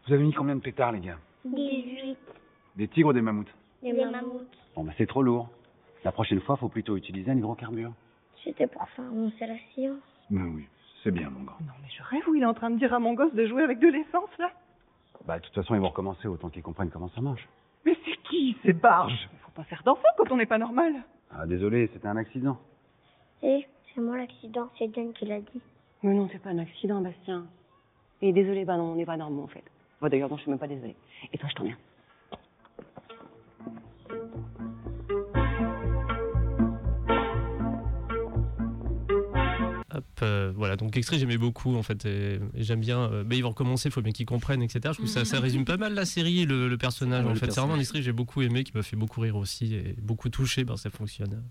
[0.08, 1.18] Vous avez mis combien de pétards, les gars?
[1.46, 2.18] 18.
[2.76, 3.54] Des tigres ou des mammouths?
[3.82, 4.48] Des mammouths.
[4.76, 5.50] Bon, bah, c'est trop lourd.
[6.04, 7.94] La prochaine fois, faut plutôt utiliser un hydrocarbure.
[8.44, 10.00] C'était pour faire avancer la science.
[10.30, 10.68] Mais oui,
[11.06, 11.58] c'est bien, mon grand.
[11.62, 13.46] Non, mais je rêve où il est en train de dire à mon gosse de
[13.46, 14.50] jouer avec de l'essence, là
[15.26, 17.48] Bah, de toute façon, ils vont recommencer autant qu'ils comprennent comment ça marche.
[17.86, 20.96] Mais c'est qui, ces barges Faut pas faire d'enfants quand on n'est pas normal.
[21.32, 22.58] Ah, désolé, c'était un accident.
[23.44, 25.62] Et c'est moi l'accident, c'est Diane qui l'a dit.
[26.02, 27.46] Mais non, c'est pas un accident, Bastien.
[28.22, 29.64] Et désolé, bah non, on n'est pas normaux en fait.
[30.02, 30.96] Bon, d'ailleurs, non, je suis même pas désolée.
[31.32, 31.66] Et toi, je t'en
[39.96, 43.00] Hop, euh, voilà, donc extrait j'aimais beaucoup en fait, et, et j'aime bien.
[43.12, 44.80] euh, mais ils vont recommencer, il faut bien qu'ils comprennent, etc.
[44.84, 47.30] Je trouve que ça, ça résume pas mal la série, et le, le personnage Ouais,
[47.32, 47.46] en le fait.
[47.46, 47.82] C'est vraiment un personnage.
[47.82, 50.76] extrait que j'ai beaucoup aimé, qui m'a fait beaucoup rire aussi, et beaucoup touché, ben,
[50.76, 51.44] ça fonctionne.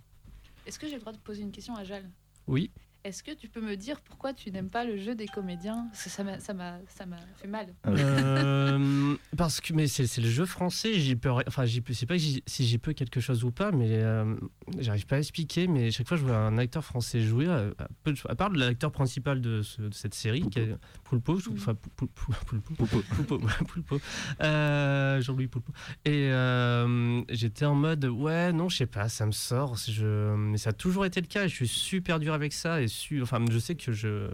[0.66, 2.04] Est-ce que j'ai le droit de poser une question à Jal?
[2.46, 2.70] Oui.
[3.04, 5.88] Est-ce que tu peux me dire pourquoi tu n'aimes pas le jeu des comédiens?
[5.92, 7.66] Parce que ça m'a- ça m'a ça m'a fait mal.
[7.86, 12.06] Euh, parce que mais c'est c'est le jeu français, j'y peux enfin j'y peux c'est
[12.06, 14.34] pas si j'y peux quelque chose ou pas, mais euh,
[14.78, 15.66] j'arrive pas à expliquer.
[15.66, 17.88] Mais chaque fois je vois un acteur français jouer, à, à
[18.30, 20.74] à part l'acteur principal de, ce- de cette série, qui est
[21.04, 22.34] Poulpo, je trouve, enfin Poul- Poul-
[22.78, 24.00] Poulpo, Poulpo, Poulpo,
[24.40, 25.72] euh, Jean-Louis Poulpo.
[26.06, 30.56] Et euh, j'étais en mode ouais non je sais pas, ça me sort, je, mais
[30.56, 31.46] ça a toujours été le cas.
[31.46, 34.30] Je suis super dur avec ça et su, enfin je sais que je,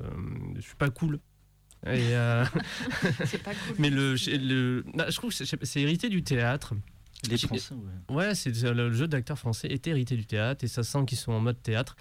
[0.57, 1.19] je suis pas cool.
[1.87, 2.45] Et euh,
[3.25, 3.75] C'est pas cool.
[3.79, 6.75] mais le, le je trouve que c'est c'est hérité du théâtre.
[7.29, 8.15] Les Français, ouais.
[8.15, 11.33] Ouais, c'est le jeu d'acteurs français est hérité du théâtre et ça sent qu'ils sont
[11.33, 11.95] en mode théâtre.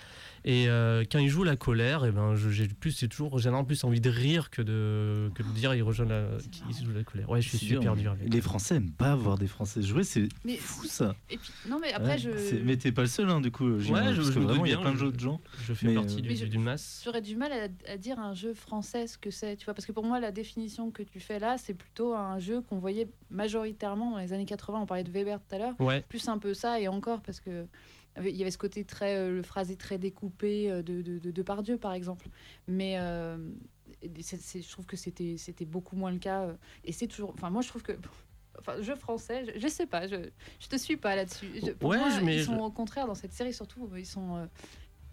[0.46, 3.66] Et euh, quand ils jouent la colère, et ben je- j'ai plus, c'est toujours généralement
[3.66, 7.04] plus envie de rire que de que de dire ils rejoignent la, qu'ils jouent la
[7.04, 7.30] colère.
[7.30, 10.28] Ouais, je suis super dur, avec Les Français aiment pas voir des Français jouer, c'est
[10.60, 11.16] fou ça.
[11.30, 12.56] Et puis, non, mais après, Ouais, je.
[12.64, 13.68] Mais t'es pas le seul, hein, du coup.
[13.70, 15.42] Ouais, je- parce je que vraiment, il y a plein d'autres gens.
[15.68, 17.02] je fais Mais, partie euh, d'une masse.
[17.06, 19.86] J'aurais du mal à, à dire un jeu français ce que c'est, tu vois, parce
[19.86, 23.08] que pour moi, la définition que tu fais là, c'est plutôt un jeu qu'on voyait
[23.30, 24.80] majoritairement dans les années 80.
[24.82, 25.76] On parlait de Weber tout à l'heure.
[25.80, 26.04] Ouais.
[26.10, 27.66] Plus un peu ça, et encore, parce que
[28.24, 31.32] il y avait ce côté très, euh, le phrasé très découpé euh, de, de, de
[31.32, 32.28] Depardieu, par exemple.
[32.68, 33.38] Mais euh,
[34.04, 36.48] je trouve que c'était c'était beaucoup moins le cas.
[36.84, 37.32] Et c'est toujours.
[37.34, 37.94] Enfin, moi, je trouve que.
[38.58, 40.18] Enfin, jeu français, je, je sais pas, je,
[40.60, 41.48] je te suis pas là-dessus.
[41.56, 44.36] Je- Ouais, je- mais ils je- sont au contraire dans cette série, surtout, ils sont.
[44.36, 44.46] euh,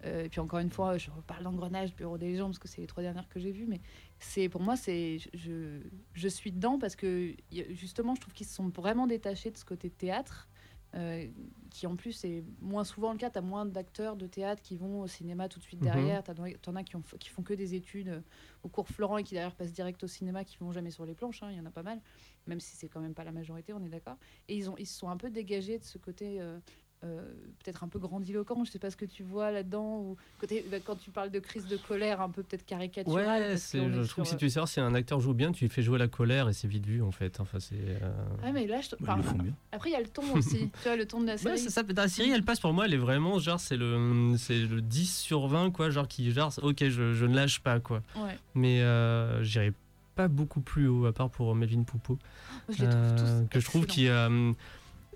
[0.03, 2.81] euh, et puis encore une fois, je reparle d'engrenage, Bureau des légendes, parce que c'est
[2.81, 3.79] les trois dernières que j'ai vues, mais
[4.19, 5.79] c'est pour moi, c'est je, je,
[6.13, 7.33] je suis dedans parce que
[7.69, 10.49] justement, je trouve qu'ils se sont vraiment détachés de ce côté théâtre,
[10.95, 11.27] euh,
[11.69, 13.29] qui en plus est moins souvent le cas.
[13.29, 15.85] Tu as moins d'acteurs de théâtre qui vont au cinéma tout de suite Mhm.
[15.85, 16.23] derrière.
[16.23, 16.31] Tu
[16.69, 18.21] en as qui, ont, qui font que des études euh,
[18.63, 21.13] au cours Florent et qui d'ailleurs passent direct au cinéma, qui vont jamais sur les
[21.13, 21.43] planches.
[21.43, 22.01] hein, Il y en a pas mal,
[22.47, 24.17] même si c'est quand même pas la majorité, on est d'accord.
[24.47, 26.39] Et ils, ont, ils se sont un peu dégagés de ce côté.
[26.41, 26.59] euh,
[27.03, 27.21] euh,
[27.63, 30.95] peut-être un peu grandiloquent, je sais pas ce que tu vois là-dedans, ou bah, quand
[30.95, 33.41] tu parles de crise de colère, un peu peut-être caricaturale.
[33.41, 35.65] Ouais, parce je trouve que si tu veux savoir si un acteur joue bien, tu
[35.65, 37.39] lui fais jouer la colère et c'est vite vu en fait.
[37.39, 37.75] Enfin, c'est.
[37.75, 38.09] euh,
[38.43, 39.35] Ah, mais là, je te- Bah, enfin.
[39.71, 40.71] Après, il y a le ton aussi.
[40.81, 41.53] tu vois, le ton de la série.
[41.61, 41.83] Ouais, ça.
[41.95, 45.15] La série, elle passe pour moi, elle est vraiment genre, c'est le, c'est le 10
[45.19, 45.91] sur 20, quoi.
[45.91, 48.01] Genre, qui, genre, ok, je, je ne lâche pas, quoi.
[48.15, 48.37] Ouais.
[48.55, 49.71] Mais euh, j'irai
[50.15, 52.17] pas beaucoup plus haut, à part pour Melvin Poupeau.
[52.69, 54.07] Je les trouve tous que je trouve qui.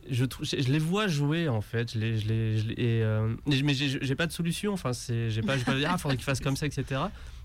[0.10, 2.74] Je, trouve, je, je les vois jouer en fait, je les, je les, je les-
[2.74, 4.74] et, euh, mais mais j'ai pas de solution.
[4.74, 7.02] Enfin, c'est, j'ai pas, j'ai pas dire ah faudrait qu'ils fassent comme ça, etc.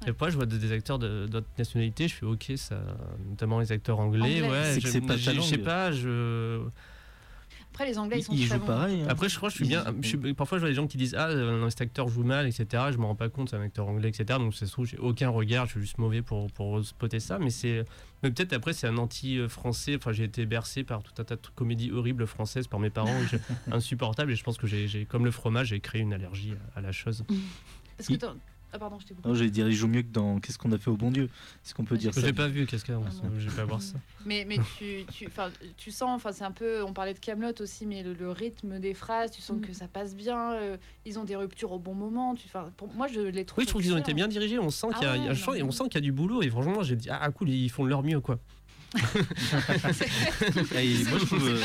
[0.06, 2.80] Et après, je vois des, des acteurs de- d'autres nationalités, je fais ok, ça,
[3.28, 4.48] notamment les acteurs anglais, Anglais.
[4.50, 4.74] ouais.
[4.80, 6.60] Je- pas sais pas, je.
[7.72, 8.66] Après, les Anglais, ils sont Ils très jouent bons.
[8.68, 9.02] pareil.
[9.02, 9.06] hein.
[9.10, 9.84] Après, je crois que je suis bien.
[10.00, 12.24] je suis- parfois, je vois des gens qui disent Ah, euh, non, cet acteur joue
[12.24, 12.84] mal, etc.
[12.90, 14.38] Je me rends pas compte, c'est un acteur anglais, etc.
[14.38, 17.38] Donc, ça se trouve, j'ai aucun regard, je suis juste mauvais pour, pour spotter ça.
[17.38, 17.84] Mais c'est.
[18.22, 19.96] Mais peut-être après, c'est un anti-français.
[19.96, 23.12] Enfin, j'ai été bercé par tout un tas de comédies horribles françaises par mes parents,
[23.70, 24.32] insupportables.
[24.32, 26.92] Et je pense que j'ai, comme le fromage, j'ai créé une allergie à, à la
[26.92, 27.24] chose.
[27.98, 28.14] Parce que
[28.76, 29.28] Ah, pardon, je t'ai coupé.
[29.28, 31.24] Non, j'allais dire, il joue mieux que dans Qu'est-ce qu'on a fait au bon Dieu?
[31.64, 32.26] Est-ce qu'on peut dire Je ça?
[32.26, 33.00] l'ai pas vu, qu'est-ce qu'il y a
[33.38, 33.94] Je vais pas voir ça.
[34.26, 36.82] Mais, mais tu, tu, enfin, tu sens, enfin, c'est un peu.
[36.82, 39.86] On parlait de Camelot aussi, mais le, le rythme des phrases, tu sens que ça
[39.86, 40.52] passe bien.
[40.54, 42.34] euh, ils ont des ruptures au bon moment.
[42.34, 43.58] Tu, enfin, pour moi, je les trouve.
[43.60, 44.58] Oui, je trouve qu'ils ont été bien dirigés.
[44.58, 46.42] On sent qu'il y a, Ah y a- on sent qu'il y a du boulot.
[46.42, 48.38] Et franchement, j'ai dit Ah, cool, ils font de leur mieux, quoi.
[50.76, 51.60] Et moi, je trouve, euh,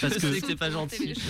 [0.00, 1.14] parce que c'est pas gentil.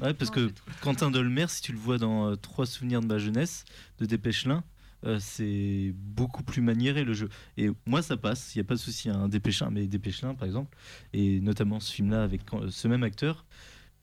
[0.00, 3.18] Ouais, parce que Quentin Dolmer, si tu le vois dans euh, Trois souvenirs de ma
[3.18, 3.64] jeunesse
[4.00, 4.64] de Dépêche-Lin,
[5.04, 7.28] euh, c'est beaucoup plus maniéré le jeu.
[7.56, 9.10] Et moi, ça passe, il n'y a pas de souci.
[9.10, 10.76] Un Dépêche-Lin, mais Dépêche-Lin, par exemple,
[11.12, 13.44] et notamment ce film-là avec ce même acteur.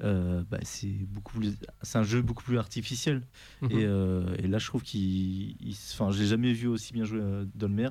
[0.02, 3.22] Euh, bah, c'est beaucoup plus c'est un jeu beaucoup plus artificiel
[3.62, 3.72] Mhm.
[3.72, 5.02] et, euh, et là je trouve qu'il
[5.62, 7.90] il- enfin j'ai jamais vu aussi bien jouer euh, Dolmer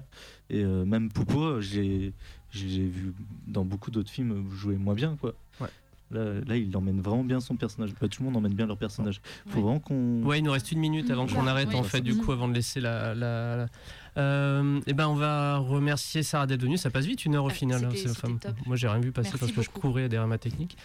[0.48, 2.12] et euh, même Poupo j'ai
[2.50, 3.12] j'ai vu
[3.46, 5.68] dans beaucoup d'autres films jouer moins bien quoi Ouais.
[6.11, 7.90] Là, là, il emmène vraiment bien son personnage.
[8.00, 9.20] Bah, tout le monde emmène bien leur personnage.
[9.48, 9.62] Faut Ouais.
[9.62, 10.22] vraiment qu'on.
[10.22, 11.74] Ouais, il nous reste une minute avant qu'on arrête ouais.
[11.74, 13.14] en fait, du coup, avant de laisser la.
[13.14, 13.66] la, la-
[14.18, 16.76] Euh, eh ben, on va remercier Sarah d'être venue.
[16.76, 17.84] Ça passe vite une heure au Ah, final.
[17.84, 18.52] hein, top.
[18.66, 20.76] moi, j'ai rien vu passer Merci parce que je courais derrière ma technique.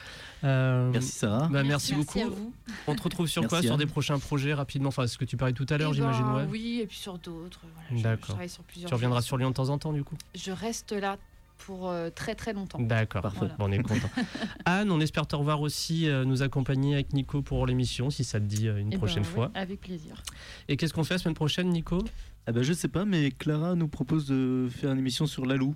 [0.43, 1.47] Euh, Merci Sarah.
[1.49, 2.19] bah, merci, Merci beaucoup.
[2.19, 2.53] à vous.
[2.87, 3.61] On te retrouve sur quoi?
[3.61, 4.89] Sur des prochains projets rapidement.
[4.89, 6.23] Enfin, ce que tu parlais tout à l'heure, Eh j'imagine.
[6.25, 6.47] ben, ouais.
[6.49, 7.61] Oui, et puis sur d'autres.
[7.89, 8.37] Voilà, D'accord.
[8.67, 9.25] Tu reviendras choses.
[9.25, 10.15] sur Lyon de temps en temps, du coup?
[10.35, 11.17] Je reste là
[11.65, 12.79] pour euh, très très longtemps.
[12.81, 13.55] D'accord, Voilà.
[13.57, 14.09] Bon, on est content.
[14.65, 18.39] Anne, on espère te revoir aussi, euh, nous accompagner avec Nico pour l'émission, si ça
[18.39, 19.49] te dit euh, une Eh ben, prochaine fois.
[19.55, 20.21] Avec plaisir.
[20.67, 22.03] Et qu'est-ce qu'on fait la semaine prochaine, Nico?
[22.45, 25.75] Ah bah, je sais pas, mais Clara nous propose de faire une émission sur Lalou.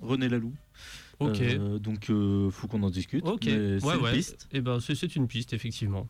[0.00, 0.52] René Lalou.
[1.20, 1.40] Ok.
[1.40, 3.24] Euh, donc, euh, faut qu'on en discute.
[3.24, 4.48] Ok, ouais, piste.
[4.50, 6.08] Et ben, c'est c'est une piste, effectivement.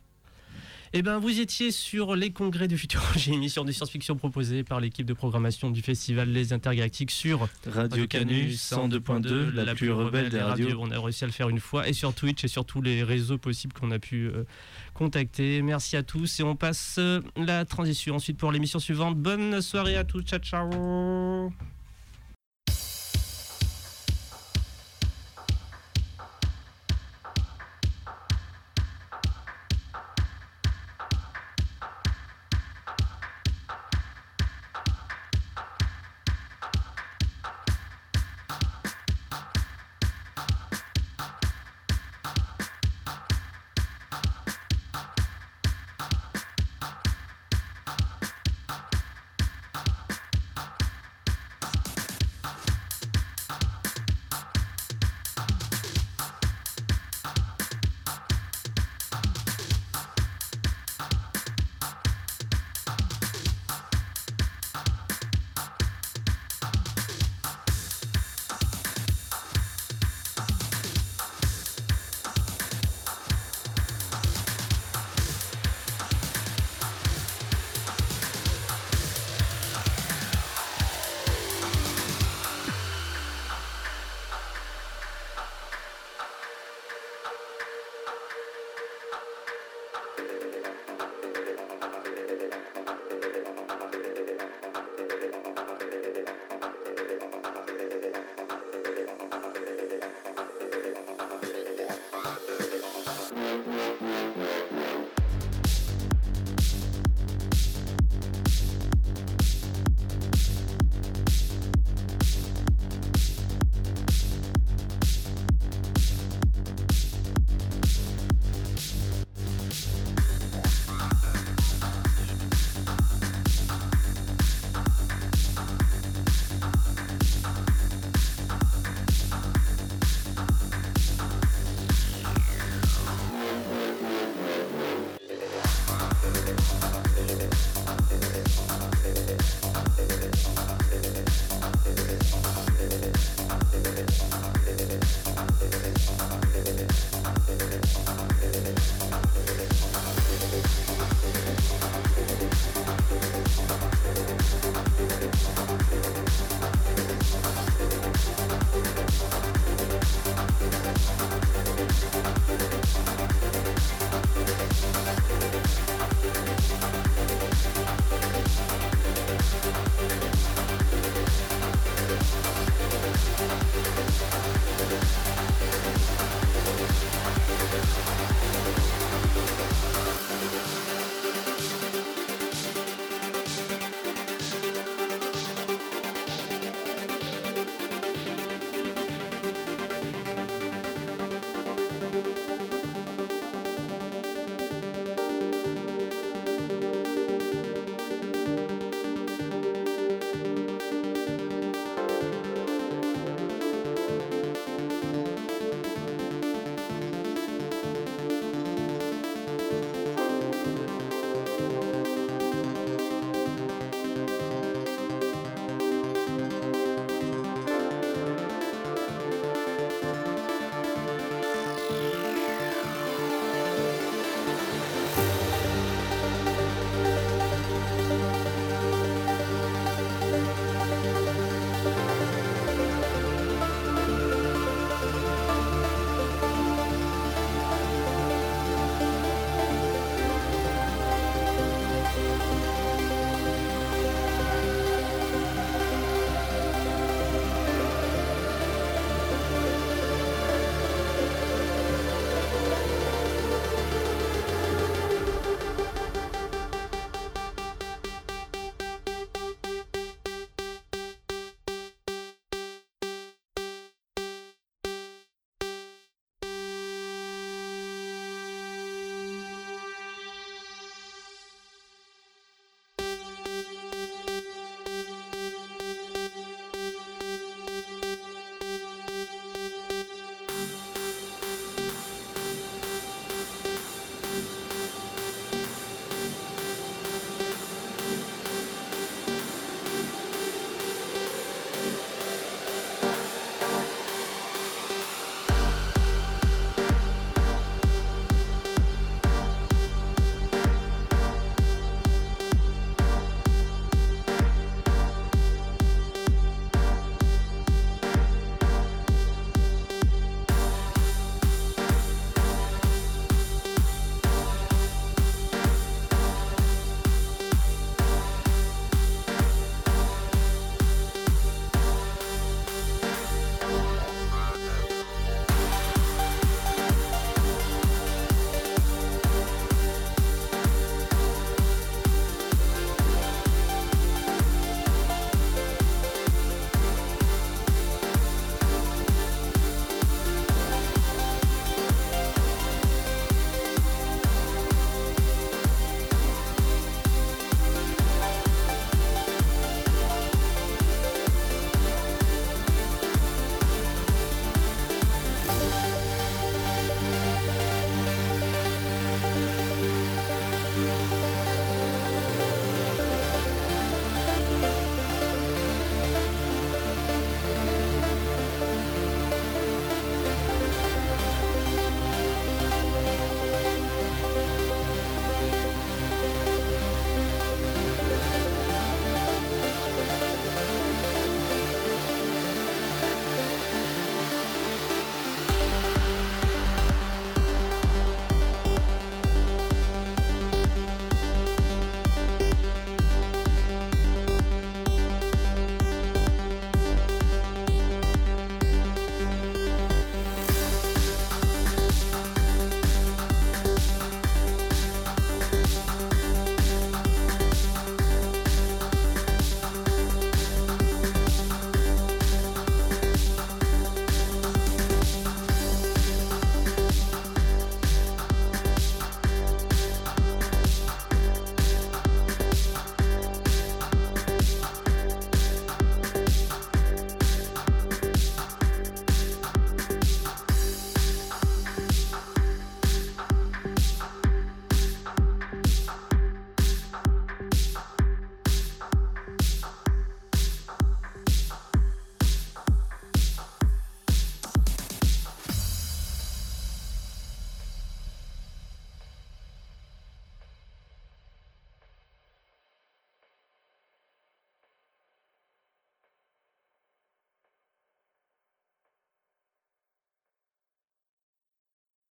[0.95, 5.07] Eh ben, vous étiez sur les congrès du Futurologie, émission de science-fiction proposée par l'équipe
[5.07, 10.77] de programmation du festival Les Intergalactiques sur Radio Canu 102.2, la plus rebelle des radios.
[10.79, 13.01] On a réussi à le faire une fois et sur Twitch et sur tous les
[13.01, 14.43] réseaux possibles qu'on a pu euh,
[14.93, 15.63] contacter.
[15.63, 19.17] Merci à tous et on passe euh, la transition ensuite pour l'émission suivante.
[19.17, 21.51] Bonne soirée à tous, ciao ciao.